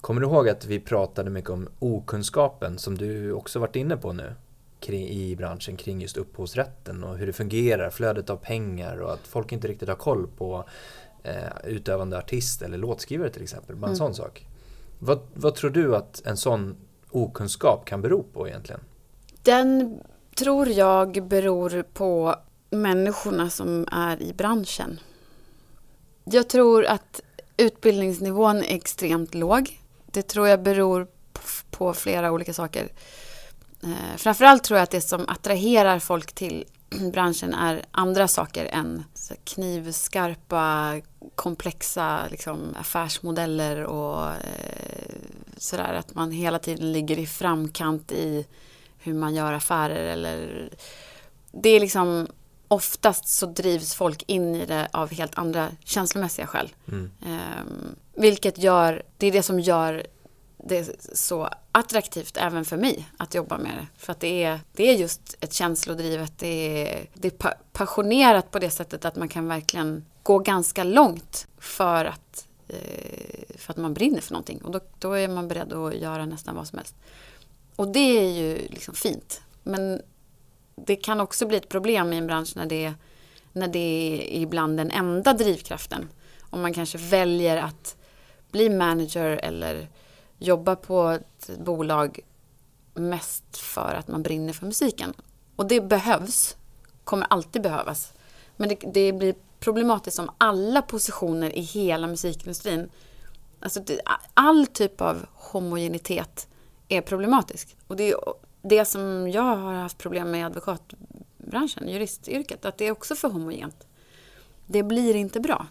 [0.00, 4.12] Kommer du ihåg att vi pratade mycket om okunskapen som du också varit inne på
[4.12, 4.34] nu
[4.92, 9.52] i branschen kring just upphovsrätten och hur det fungerar, flödet av pengar och att folk
[9.52, 10.64] inte riktigt har koll på
[11.22, 11.34] eh,
[11.64, 13.96] utövande artist eller låtskrivare till exempel, bara en Mm.
[13.96, 14.46] sån sak.
[14.98, 16.76] Vad, vad tror du att en sån
[17.10, 18.80] okunskap kan bero på egentligen?
[19.42, 20.00] Den
[20.38, 22.34] tror jag beror på
[22.70, 25.00] människorna som är i branschen.
[26.24, 27.20] Jag tror att
[27.56, 29.77] utbildningsnivån är extremt låg.
[30.12, 31.06] Det tror jag beror
[31.70, 32.88] på flera olika saker.
[33.82, 36.64] Eh, framförallt tror jag att det som attraherar folk till
[37.12, 39.04] branschen är andra saker än
[39.44, 41.00] knivskarpa,
[41.34, 45.14] komplexa liksom, affärsmodeller och eh,
[45.56, 45.94] sådär.
[45.94, 48.46] Att man hela tiden ligger i framkant i
[48.98, 50.68] hur man gör affärer eller
[51.52, 52.28] det är liksom
[52.68, 56.74] oftast så drivs folk in i det av helt andra känslomässiga skäl.
[56.88, 57.10] Mm.
[57.26, 60.06] Ehm, vilket gör, det är det som gör
[60.64, 63.86] det så attraktivt även för mig att jobba med det.
[63.96, 68.50] För att det är, det är just ett känslodrivet, det är, det är pa- passionerat
[68.50, 73.76] på det sättet att man kan verkligen gå ganska långt för att, eh, för att
[73.76, 74.62] man brinner för någonting.
[74.62, 76.94] Och då, då är man beredd att göra nästan vad som helst.
[77.76, 79.42] Och det är ju liksom fint.
[79.62, 80.02] Men
[80.86, 82.94] det kan också bli ett problem i en bransch när det,
[83.52, 86.08] när det är ibland den enda drivkraften.
[86.50, 87.96] Om man kanske väljer att
[88.50, 89.88] bli manager eller
[90.38, 92.20] jobba på ett bolag
[92.94, 95.14] mest för att man brinner för musiken.
[95.56, 96.56] Och det behövs,
[97.04, 98.12] kommer alltid behövas.
[98.56, 102.90] Men det, det blir problematiskt om alla positioner i hela musikindustrin,
[103.60, 104.00] alltså det,
[104.34, 106.48] all typ av homogenitet
[106.88, 107.76] är problematisk.
[107.86, 108.16] Och det är
[108.62, 113.28] det som jag har haft problem med i advokatbranschen, juristyrket, att det är också för
[113.28, 113.86] homogent.
[114.66, 115.66] Det blir inte bra.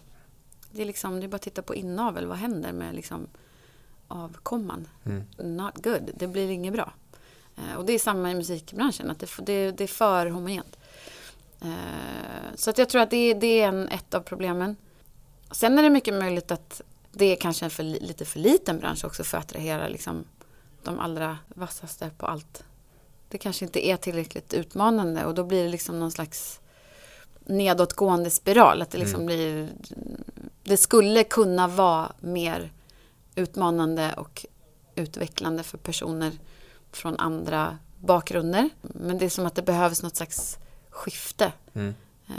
[0.70, 3.26] Det är, liksom, det är bara att titta på inavel, vad händer med liksom
[4.08, 4.88] avkomman?
[5.04, 5.56] Mm.
[5.56, 6.92] Not good, det blir inget bra.
[7.56, 10.78] Eh, Och det är samma i musikbranschen, att det, det, det är för homogent.
[11.62, 14.76] Eh, så att jag tror att det, det är en, ett av problemen.
[15.50, 19.04] Sen är det mycket möjligt att det är kanske en för, lite för liten bransch
[19.04, 20.24] också för att attrahera liksom,
[20.82, 22.64] de allra vassaste på allt.
[23.28, 26.60] Det kanske inte är tillräckligt utmanande och då blir det liksom någon slags
[27.46, 28.82] nedåtgående spiral.
[28.82, 29.26] Att det liksom mm.
[29.26, 29.68] blir...
[30.62, 32.72] Det skulle kunna vara mer
[33.34, 34.46] utmanande och
[34.94, 36.32] utvecklande för personer
[36.92, 38.70] från andra bakgrunder.
[38.82, 40.58] Men det är som att det behövs något slags
[40.90, 41.52] skifte.
[41.74, 41.94] Mm.
[42.28, 42.34] Eh,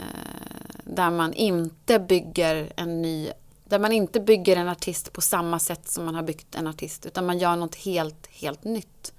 [0.84, 3.30] där man inte bygger en ny
[3.70, 7.06] där man inte bygger en artist på samma sätt som man har byggt en artist.
[7.06, 9.12] Utan man gör något helt, helt nytt.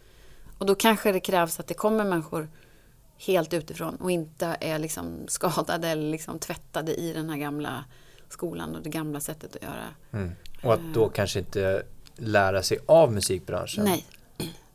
[0.61, 2.49] Och då kanske det krävs att det kommer människor
[3.17, 7.83] helt utifrån och inte är liksom skadade eller liksom tvättade i den här gamla
[8.29, 9.87] skolan och det gamla sättet att göra.
[10.11, 10.31] Mm.
[10.63, 11.83] Och att då kanske inte
[12.15, 13.85] lära sig av musikbranschen.
[13.85, 14.05] Nej.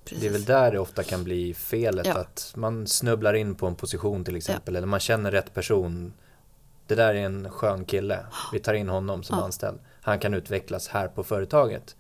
[0.05, 0.21] Precis.
[0.21, 2.19] Det är väl där det ofta kan bli felet, ja.
[2.19, 4.79] att man snubblar in på en position till exempel, ja.
[4.79, 6.13] eller man känner rätt person.
[6.87, 9.45] Det där är en skön kille, vi tar in honom som ja.
[9.45, 9.79] anställd.
[10.01, 11.97] Han kan utvecklas här på företaget.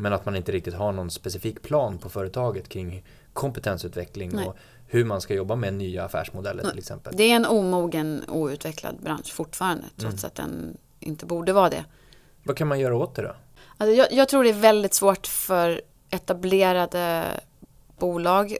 [0.00, 4.46] Men att man inte riktigt har någon specifik plan på företaget kring kompetensutveckling Nej.
[4.46, 7.14] och hur man ska jobba med nya affärsmodeller till exempel.
[7.16, 10.26] Det är en omogen, outvecklad bransch fortfarande, trots mm.
[10.26, 11.84] att den inte borde vara det.
[12.42, 13.36] Vad kan man göra åt det då?
[13.76, 17.24] Alltså jag, jag tror det är väldigt svårt för etablerade
[17.98, 18.56] bolag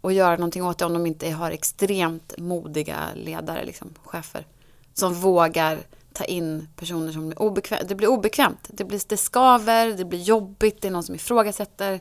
[0.00, 4.46] att göra någonting åt det om de inte har extremt modiga ledare, liksom, chefer.
[4.94, 5.78] Som vågar
[6.12, 7.88] ta in personer som blir obekvämt.
[7.88, 8.68] Det blir obekvämt.
[8.68, 12.00] Det, blir, det skaver, det blir jobbigt, det är någon som ifrågasätter.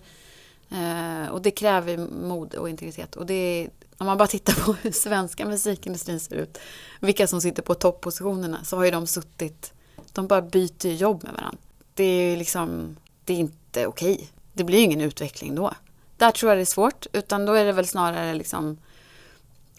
[0.69, 3.15] Eh, och det kräver mod och integritet.
[3.15, 6.57] Och det är, om man bara tittar på hur svenska musikindustrin ser ut,
[6.99, 9.73] vilka som sitter på toppositionerna, så har ju de suttit,
[10.13, 11.59] de bara byter jobb med varandra.
[11.93, 14.29] Det är ju liksom, det är inte okej.
[14.53, 15.73] Det blir ju ingen utveckling då.
[16.17, 18.77] Där tror jag det är svårt, utan då är det väl snarare liksom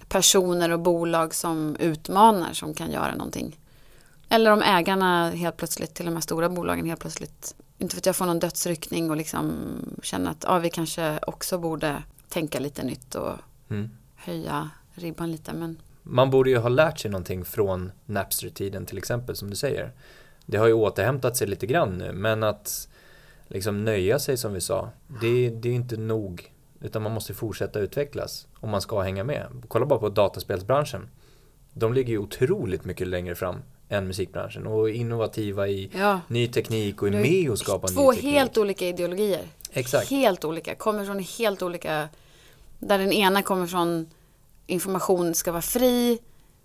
[0.08, 3.58] personer och bolag som utmanar som kan göra någonting.
[4.28, 8.06] Eller om ägarna helt plötsligt, till de här stora bolagen helt plötsligt inte för att
[8.06, 9.56] jag får någon dödsryckning och liksom
[10.02, 13.32] känner att ja, vi kanske också borde tänka lite nytt och
[13.68, 13.90] mm.
[14.14, 15.52] höja ribban lite.
[15.52, 15.80] Men...
[16.02, 19.92] Man borde ju ha lärt sig någonting från Napster-tiden till exempel som du säger.
[20.46, 22.88] Det har ju återhämtat sig lite grann nu men att
[23.48, 26.52] liksom nöja sig som vi sa, det, det är inte nog.
[26.80, 29.46] Utan man måste fortsätta utvecklas om man ska hänga med.
[29.68, 31.08] Kolla bara på dataspelsbranschen.
[31.72, 36.20] De ligger ju otroligt mycket längre fram än musikbranschen och innovativa i ja.
[36.28, 38.22] ny teknik och är med och skapar ny teknik.
[38.22, 39.42] Två helt olika ideologier.
[39.72, 40.10] Exakt.
[40.10, 42.08] Helt olika, kommer från helt olika,
[42.78, 44.06] där den ena kommer från
[44.66, 46.18] information ska vara fri,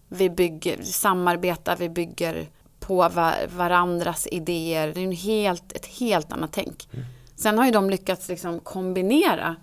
[0.08, 2.48] vi bygger, vi samarbetar, vi bygger
[2.80, 3.10] på
[3.50, 4.92] varandras idéer.
[4.94, 6.88] Det är en helt, ett helt annat tänk.
[6.94, 7.06] Mm.
[7.36, 9.56] Sen har ju de lyckats liksom kombinera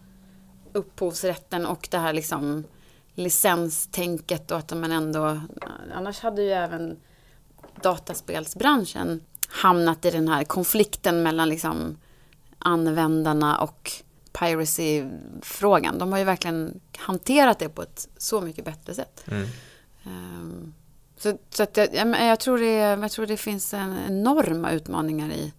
[0.72, 2.64] upphovsrätten och det här liksom
[3.14, 5.40] licenstänket och att man ändå...
[5.94, 6.96] Annars hade ju även
[7.82, 11.98] dataspelsbranschen hamnat i den här konflikten mellan liksom
[12.58, 13.92] användarna och
[14.32, 15.98] piracy-frågan.
[15.98, 19.24] De har ju verkligen hanterat det på ett så mycket bättre sätt.
[19.26, 19.48] Mm.
[20.04, 20.74] Um,
[21.18, 25.52] så, så att jag, jag, tror det, jag tror det finns en enorma utmaningar i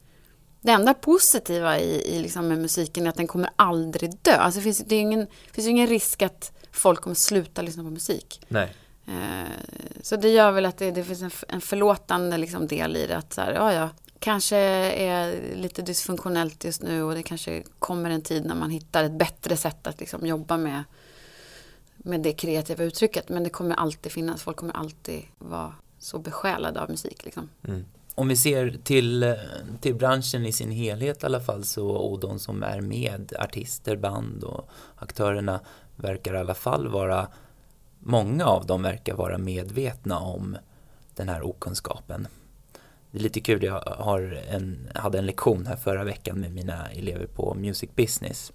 [0.61, 4.35] det enda positiva i, i liksom med musiken är att den kommer aldrig dö.
[4.35, 8.41] Alltså det finns, det ingen, finns ingen risk att folk kommer sluta lyssna på musik.
[8.47, 8.75] Nej.
[9.05, 9.49] Eh,
[10.01, 13.17] så det gör väl att det, det finns en, en förlåtande liksom del i det.
[13.17, 18.09] Att så här, ja, ja, kanske är lite dysfunktionellt just nu och det kanske kommer
[18.09, 20.83] en tid när man hittar ett bättre sätt att liksom jobba med,
[21.97, 23.29] med det kreativa uttrycket.
[23.29, 27.25] Men det kommer alltid finnas, folk kommer alltid vara så besjälade av musik.
[27.25, 27.49] Liksom.
[27.67, 27.85] Mm.
[28.15, 29.35] Om vi ser till,
[29.81, 33.95] till branschen i sin helhet i alla fall så, och de som är med, artister,
[33.95, 35.59] band och aktörerna
[35.95, 37.27] verkar i alla fall vara
[38.03, 40.57] många av dem verkar vara medvetna om
[41.15, 42.27] den här okunskapen.
[43.11, 46.89] Det är lite kul, jag har en, hade en lektion här förra veckan med mina
[46.89, 48.51] elever på Music Business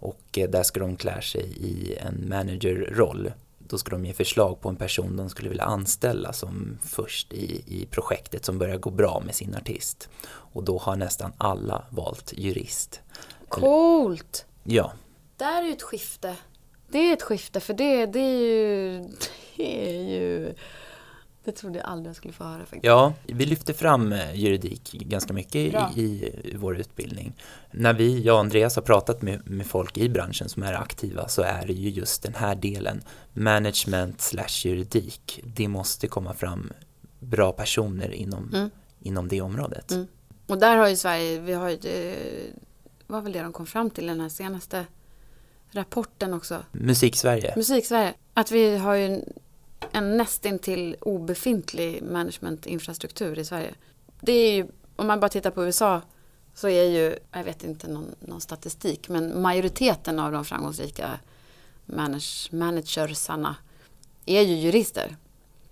[0.00, 3.32] och eh, där ska de klä sig i en managerroll.
[3.58, 7.62] Då ska de ge förslag på en person de skulle vilja anställa som först i,
[7.66, 10.08] i projektet som börjar gå bra med sin artist.
[10.28, 13.00] Och då har nästan alla valt jurist.
[13.48, 14.46] Coolt!
[14.62, 14.92] Ja.
[15.36, 16.36] Där är ju ett skifte.
[16.90, 19.04] Det är ett skifte för det, det är ju...
[19.56, 20.54] Det är ju...
[21.44, 22.84] Det trodde jag aldrig jag skulle få höra faktiskt.
[22.84, 27.32] Ja, vi lyfter fram eh, juridik ganska mycket i, i, vår utbildning.
[27.70, 31.28] När vi, jag och Andreas har pratat med, med folk i branschen som är aktiva
[31.28, 35.40] så är det ju just den här delen, management slash juridik.
[35.44, 36.72] Det måste komma fram
[37.18, 38.70] bra personer inom, mm.
[39.00, 39.90] inom det området.
[39.90, 40.06] Mm.
[40.46, 42.16] Och där har ju Sverige, vi har ju, det
[43.06, 44.86] var väl det de kom fram till den här senaste
[45.70, 46.62] rapporten också.
[46.72, 47.52] Musik Sverige.
[47.56, 48.14] Musik Sverige.
[48.34, 49.22] Att vi har ju
[49.92, 53.74] en nästintill obefintlig managementinfrastruktur i Sverige.
[54.20, 56.00] Det är ju, om man bara tittar på USA
[56.54, 61.10] så är ju, jag vet inte någon, någon statistik, men majoriteten av de framgångsrika
[61.86, 63.56] manage, managersarna
[64.26, 65.16] är ju jurister.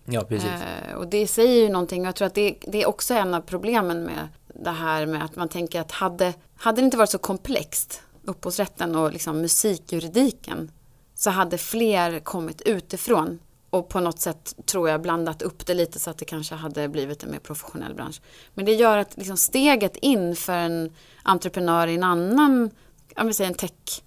[0.04, 0.50] Ja, precis.
[0.50, 2.04] Eh, och det säger ju någonting.
[2.04, 5.37] Jag tror att det, det är också en av problemen med det här med att
[5.37, 10.70] man tänker att hade, hade det inte varit så komplext, upphovsrätten och liksom musikjuridiken,
[11.14, 13.38] så hade fler kommit utifrån
[13.70, 16.88] och på något sätt tror jag blandat upp det lite så att det kanske hade
[16.88, 18.20] blivit en mer professionell bransch.
[18.54, 22.70] Men det gör att liksom steget in för en entreprenör i en annan,
[23.16, 24.02] om vi säger en tech,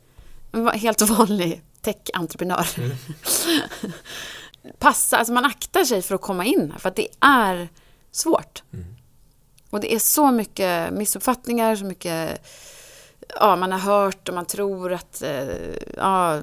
[0.51, 2.67] en helt vanlig tech-entreprenör.
[2.77, 2.97] Mm.
[4.79, 7.69] Passa, alltså man aktar sig för att komma in här för att det är
[8.11, 8.63] svårt.
[8.73, 8.85] Mm.
[9.69, 12.47] Och det är så mycket missuppfattningar, så mycket
[13.39, 15.47] ja, man har hört och man tror att eh,
[15.97, 16.39] ja,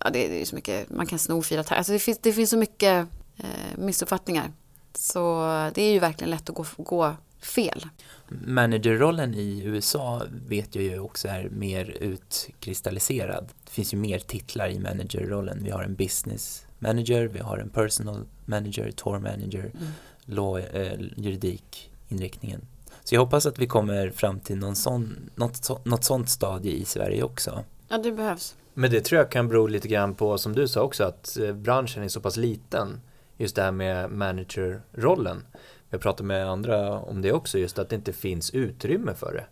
[0.00, 1.76] ja, det är så mycket, man kan sno fyra här.
[1.76, 4.52] Alltså det, finns, det finns så mycket eh, missuppfattningar.
[4.94, 5.40] Så
[5.74, 7.86] det är ju verkligen lätt att gå, gå fel.
[8.28, 13.48] Managerrollen i USA vet jag ju också är mer utkristalliserad.
[13.64, 15.64] Det finns ju mer titlar i managerrollen.
[15.64, 19.92] Vi har en business manager, vi har en personal manager, tour manager, mm.
[20.24, 22.60] law, eh, juridik, inriktningen.
[23.04, 26.84] Så jag hoppas att vi kommer fram till någon sån, något, något sånt stadie i
[26.84, 27.64] Sverige också.
[27.88, 28.56] Ja, det behövs.
[28.74, 31.52] Men det tror jag kan bero lite grann på, som du sa också, att eh,
[31.52, 33.00] branschen är så pass liten.
[33.36, 35.44] Just det här med managerrollen.
[35.90, 39.44] Jag pratar med andra om det också, just att det inte finns utrymme för det.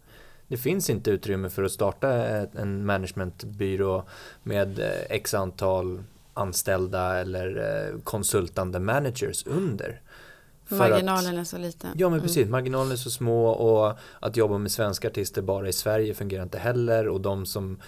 [0.48, 2.08] Det finns inte utrymme för att starta
[2.58, 4.04] en managementbyrå
[4.42, 6.02] med eh, x antal
[6.34, 10.00] anställda eller eh, konsultande managers under.
[10.78, 11.90] Marginalen att, är så liten.
[11.96, 12.26] Ja men mm.
[12.26, 16.42] precis, marginalen är så små och att jobba med svenska artister bara i Sverige fungerar
[16.42, 17.80] inte heller och de som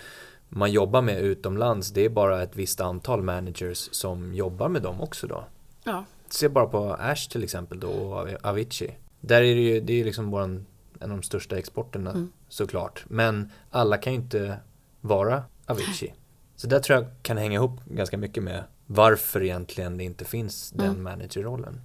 [0.49, 5.01] man jobbar med utomlands det är bara ett visst antal managers som jobbar med dem
[5.01, 5.45] också då.
[5.85, 6.05] Ja.
[6.29, 8.99] Se bara på Ash till exempel då och Avicii.
[9.21, 10.67] Där är det ju, det är liksom våran,
[11.01, 12.33] en av de största exporterna mm.
[12.49, 13.05] såklart.
[13.09, 14.57] Men alla kan ju inte
[15.01, 16.15] vara Avicii.
[16.57, 20.71] Så där tror jag kan hänga ihop ganska mycket med varför egentligen det inte finns
[20.71, 21.03] den mm.
[21.03, 21.81] managerrollen.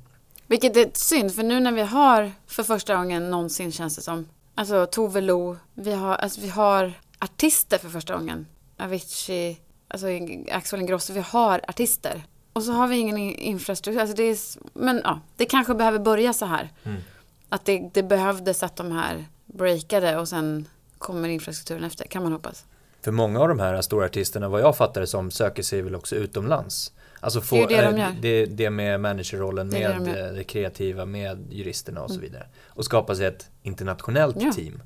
[0.47, 4.27] Vilket är synd, för nu när vi har för första gången någonsin känns det som,
[4.55, 8.47] alltså Tove Lo, vi har, alltså, vi har artister för första gången.
[8.77, 9.57] Avicii,
[9.87, 10.07] alltså
[10.51, 12.23] Axel Ingrosso, vi har artister.
[12.53, 14.01] Och så har vi ingen infrastruktur.
[14.01, 14.37] Alltså det är,
[14.73, 16.69] men ja, det kanske behöver börja så här.
[16.83, 17.01] Mm.
[17.49, 22.31] Att det, det behövdes att de här breakade och sen kommer infrastrukturen efter, kan man
[22.31, 22.65] hoppas.
[23.01, 25.95] För många av de här stora artisterna, vad jag fattar det som, söker sig väl
[25.95, 26.91] också utomlands.
[27.19, 28.15] Alltså få, det, är det, de gör.
[28.21, 32.47] det, det med managerrollen, med det, de kreativa, med juristerna och så vidare.
[32.67, 34.51] Och skapa sig ett internationellt ja.
[34.51, 34.81] team.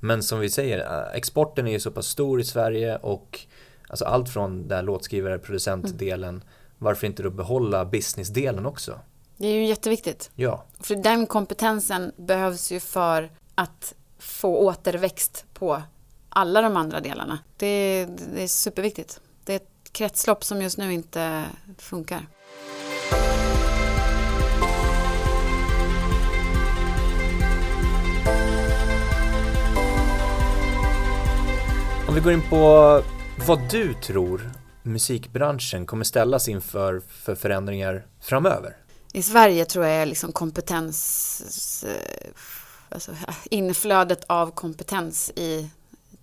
[0.00, 3.40] Men som vi säger, äh, exporten är ju så pass stor i Sverige och
[3.88, 6.46] alltså allt från där låtskrivare, producentdelen, mm.
[6.78, 8.98] varför inte då behålla businessdelen också?
[9.36, 10.30] Det är ju jätteviktigt.
[10.34, 10.64] Ja.
[10.80, 15.82] För den kompetensen behövs ju för att få återväxt på
[16.28, 17.38] alla de andra delarna.
[17.56, 19.20] Det, det är superviktigt.
[19.44, 19.60] Det är
[19.92, 21.44] ett kretslopp som just nu inte
[21.78, 22.26] funkar.
[32.08, 33.02] Om vi går in på
[33.46, 34.50] vad du tror
[34.82, 38.76] musikbranschen kommer ställas inför för förändringar framöver?
[39.12, 42.30] I Sverige tror jag liksom kompetens, eh,
[42.88, 43.12] alltså
[43.50, 45.70] inflödet av kompetens i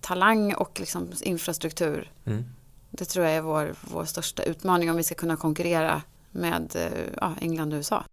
[0.00, 2.10] talang och liksom infrastruktur.
[2.26, 2.44] Mm.
[3.00, 7.04] Det tror jag är vår, vår största utmaning om vi ska kunna konkurrera med eh,
[7.20, 8.04] ja, England och USA.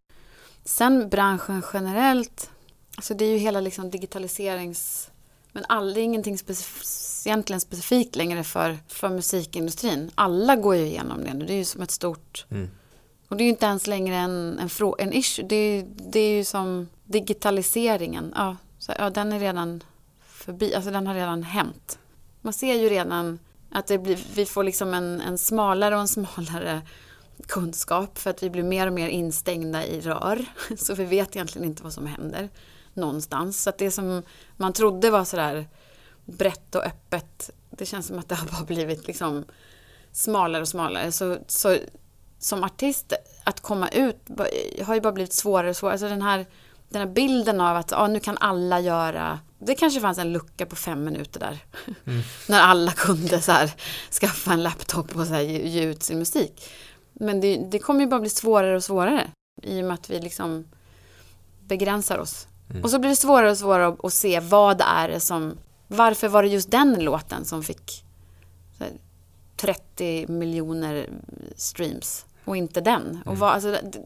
[0.64, 2.50] Sen branschen generellt,
[2.96, 5.12] alltså det är ju hela liksom digitaliserings...
[5.52, 6.84] Men all, det är ingenting specif
[7.26, 10.12] egentligen specifikt längre för, för musikindustrin.
[10.16, 12.46] Alla går ju igenom det nu, det är ju som ett stort...
[12.50, 12.70] Mm.
[13.28, 14.70] Och det är ju inte ens längre en, en,
[15.00, 19.84] en issue, det är, det är ju som digitaliseringen, ja, så, ja den är redan
[20.26, 22.00] förbi, alltså den har redan hänt.
[22.42, 23.40] Man ser ju redan
[23.72, 26.82] att det blir, vi får liksom en, en smalare och en smalare
[27.48, 30.46] kunskap för att vi blir mer och mer instängda i rör.
[30.78, 32.50] Så vi vet egentligen inte vad som händer
[32.94, 33.64] någonstans.
[33.64, 34.24] Så att det som
[34.58, 35.68] man trodde var sådär
[36.26, 39.46] brett och öppet, det känns som att det har bara blivit liksom
[40.12, 41.12] smalare och smalare.
[41.12, 41.78] Så, så
[42.40, 43.14] som artist,
[43.44, 44.18] att komma ut
[44.86, 45.94] har ju bara blivit svårare och svårare.
[45.94, 46.46] Alltså den här,
[46.90, 50.66] den här bilden av att ah, nu kan alla göra det kanske fanns en lucka
[50.66, 51.60] på fem minuter där.
[52.06, 52.22] Mm.
[52.48, 53.74] När alla kunde så här,
[54.22, 56.70] skaffa en laptop och så här, ge, ge ut sin musik.
[57.14, 59.28] Men det, det kommer ju bara bli svårare och svårare.
[59.64, 60.66] I och med att vi liksom
[61.68, 62.48] begränsar oss.
[62.70, 62.84] Mm.
[62.84, 65.58] Och så blir det svårare och svårare att, att, se vad det är som...
[65.88, 68.04] Varför var det just den låten som fick
[68.80, 68.92] här,
[69.56, 71.10] 30 miljoner
[71.56, 72.26] streams?
[72.48, 73.22] och inte den.
[73.26, 74.06] Och vad, alltså, det,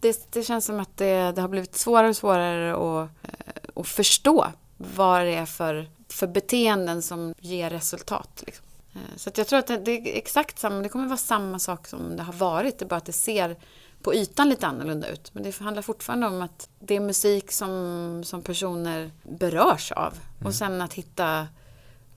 [0.00, 3.88] det, det känns som att det, det har blivit svårare och svårare att, eh, att
[3.88, 8.42] förstå vad det är för, för beteenden som ger resultat.
[8.46, 8.66] Liksom.
[8.94, 12.16] Eh, Så jag tror att det, är exakt samma, det kommer vara samma sak som
[12.16, 13.56] det har varit, det är bara att det ser
[14.02, 15.34] på ytan lite annorlunda ut.
[15.34, 20.14] Men det handlar fortfarande om att det är musik som, som personer berörs av.
[20.44, 21.48] Och sen att hitta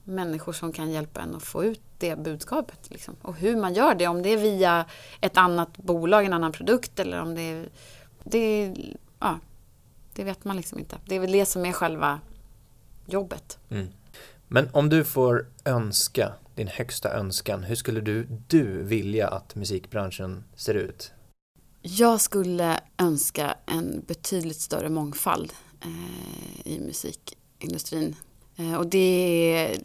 [0.04, 2.90] människor som kan hjälpa en att få ut det budskapet.
[2.90, 3.16] Liksom.
[3.22, 4.84] Och hur man gör det, om det är via
[5.20, 7.68] ett annat bolag, en annan produkt eller om det är...
[8.24, 8.74] Det,
[9.20, 9.38] ja,
[10.14, 10.96] det vet man liksom inte.
[11.06, 12.20] Det är väl det som är själva
[13.12, 13.58] jobbet.
[13.70, 13.88] Mm.
[14.48, 20.44] Men om du får önska, din högsta önskan, hur skulle du, du vilja att musikbranschen
[20.56, 21.12] ser ut?
[21.82, 28.16] Jag skulle önska en betydligt större mångfald eh, i musikindustrin.
[28.56, 29.76] Eh, och det är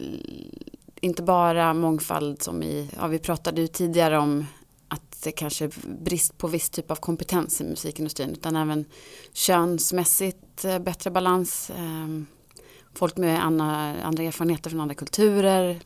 [1.02, 4.46] inte bara mångfald som i, ja vi pratade ju tidigare om
[4.88, 5.72] att det kanske är
[6.04, 8.86] brist på viss typ av kompetens i musikindustrin utan även
[9.34, 11.70] könsmässigt eh, bättre balans.
[11.70, 12.35] Eh,
[12.96, 15.80] folk med andra, andra erfarenheter från andra kulturer.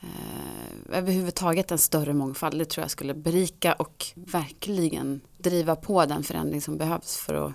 [0.00, 2.58] Eh, överhuvudtaget en större mångfald.
[2.58, 7.52] Det tror jag skulle berika och verkligen driva på den förändring som behövs för att,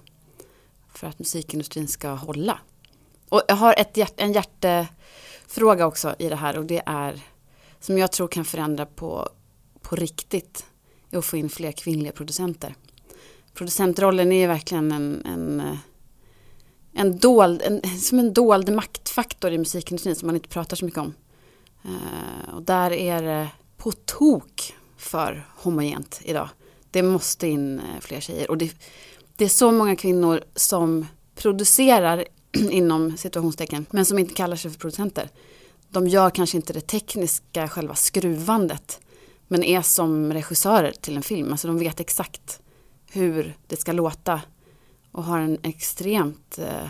[0.94, 2.60] för att musikindustrin ska hålla.
[3.30, 7.22] Och jag har ett, hjärt- en hjärtefråga också i det här och det är
[7.80, 9.30] som jag tror kan förändra på,
[9.82, 10.66] på riktigt
[11.12, 12.76] är att få in fler kvinnliga producenter.
[13.54, 15.78] Producentrollen är ju verkligen en, en, eh,
[16.94, 21.00] en dold, en, som en dold maktfaktor i musikindustrin som man inte pratar så mycket
[21.00, 21.14] om.
[21.84, 26.50] Eh, och där är det på tok för homogent idag.
[26.92, 28.50] Det måste in eh, fler tjejer.
[28.52, 28.76] Och det,
[29.36, 34.80] det är så många kvinnor som producerar inom situationstecken men som inte kallar sig för
[34.80, 35.30] producenter.
[35.90, 39.00] De gör kanske inte det tekniska, själva skruvandet
[39.48, 41.52] men är som regissörer till en film.
[41.52, 42.60] Alltså de vet exakt
[43.12, 44.42] hur det ska låta
[45.18, 46.84] och har en extremt eh,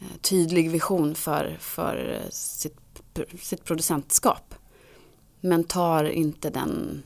[0.00, 2.78] eh tydlig vision för, för eh, sitt,
[3.40, 4.54] sitt producentskap.
[5.40, 7.02] Men tar inte den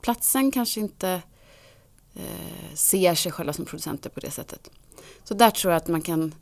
[0.00, 1.22] platsen, kanske inte
[2.14, 4.70] eh, ser sig själva som producenter på det sättet.
[5.24, 6.34] Så där tror jag att man kan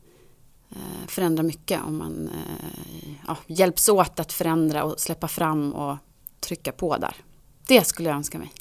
[0.71, 5.97] eh, förändra mycket om man eh, ja, hjälps åt att förändra och släppa fram och
[6.41, 7.17] trycka på där.
[7.67, 8.53] Det skulle jag önska mig.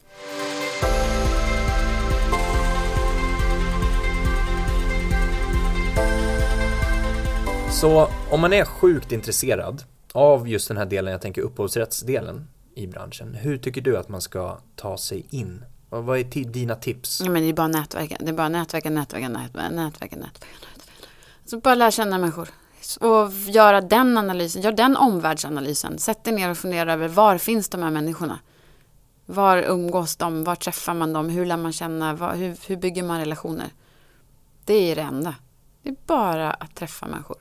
[7.74, 12.88] Så om man är sjukt intresserad av just den här delen, jag tänker upphovsrättsdelen i
[12.88, 15.65] branschen, hur tycker du att man ska ta sig in?
[15.89, 17.21] Vad vad är dina tips?
[17.26, 20.15] Ja, men det är bara nätverka, det är bara nätverka, nätverka, nätverka, nätverka, nätverka.
[20.15, 20.55] nätverka.
[21.45, 22.49] Så bara lära känna människor.
[22.99, 25.99] Och göra den analysen, gör den omvärldsanalysen.
[25.99, 28.39] Sätt dig ner och fundera över var finns de här människorna?
[29.26, 30.43] Var umgås de?
[30.43, 31.30] Var träffar man dem?
[31.30, 32.13] Hur lär man känna?
[32.13, 33.69] Var, hur, hur bygger man relationer?
[34.65, 35.36] Det är det enda.
[35.84, 37.38] Det är bara att träffa människor.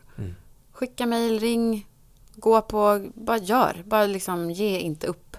[0.82, 1.86] Skicka mejl, ring,
[2.34, 3.82] gå på, bara gör.
[3.86, 5.36] Bara liksom ge inte upp.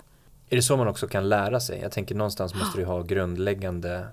[0.50, 1.80] Är det så man också kan lära sig?
[1.80, 4.08] Jag tänker någonstans måste du ha grundläggande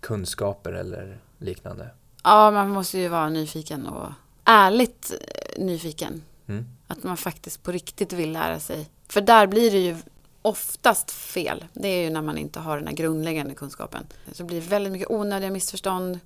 [0.00, 1.90] kunskaper eller liknande.
[2.24, 4.08] Ja, man måste ju vara nyfiken och
[4.44, 6.22] ärligt eh, nyfiken.
[6.46, 6.66] Mm.
[6.86, 8.90] Att man faktiskt på riktigt vill lära sig.
[9.08, 9.96] För där blir det ju
[10.42, 11.64] oftast fel.
[11.72, 14.06] Det är ju när man inte har den här grundläggande kunskapen.
[14.32, 16.20] Så blir det väldigt mycket onödiga missförstånd.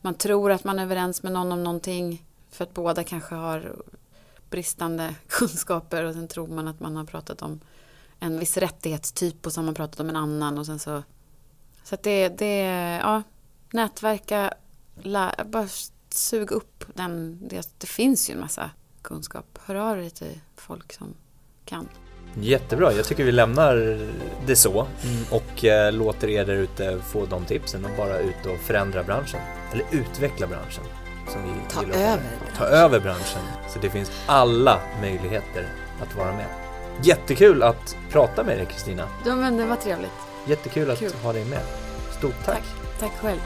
[0.00, 2.24] Man tror att man är överens med någon om någonting.
[2.50, 3.76] För att båda kanske har
[4.50, 6.04] bristande kunskaper.
[6.04, 7.60] Och sen tror man att man har pratat om
[8.20, 10.58] en viss rättighetstyp och så har man pratat om en annan.
[10.58, 11.02] Och sen så...
[11.84, 12.62] Så att det, det
[13.02, 13.22] ja,
[13.72, 14.54] nätverka,
[15.02, 15.68] lä, bara
[16.08, 17.38] sug upp den.
[17.48, 18.70] Det, det finns ju en massa
[19.02, 19.58] kunskap.
[19.64, 21.14] Hör av dig till folk som
[21.64, 21.88] kan.
[22.34, 23.76] Jättebra, jag tycker vi lämnar
[24.46, 24.86] det så
[25.30, 29.40] och eh, låter er där ute få de tipsen och bara ut och förändra branschen.
[29.72, 30.84] Eller utveckla branschen.
[31.32, 32.22] Som vi Ta gillar över
[32.56, 33.42] Ta över branschen.
[33.68, 35.68] Så det finns alla möjligheter
[36.02, 36.46] att vara med.
[37.02, 39.08] Jättekul att prata med dig Kristina.
[39.26, 40.10] Ja, men det var trevligt.
[40.46, 41.12] Jättekul att Kul.
[41.22, 41.62] ha dig med.
[42.18, 42.62] Stort tack.
[43.00, 43.40] Tack själv.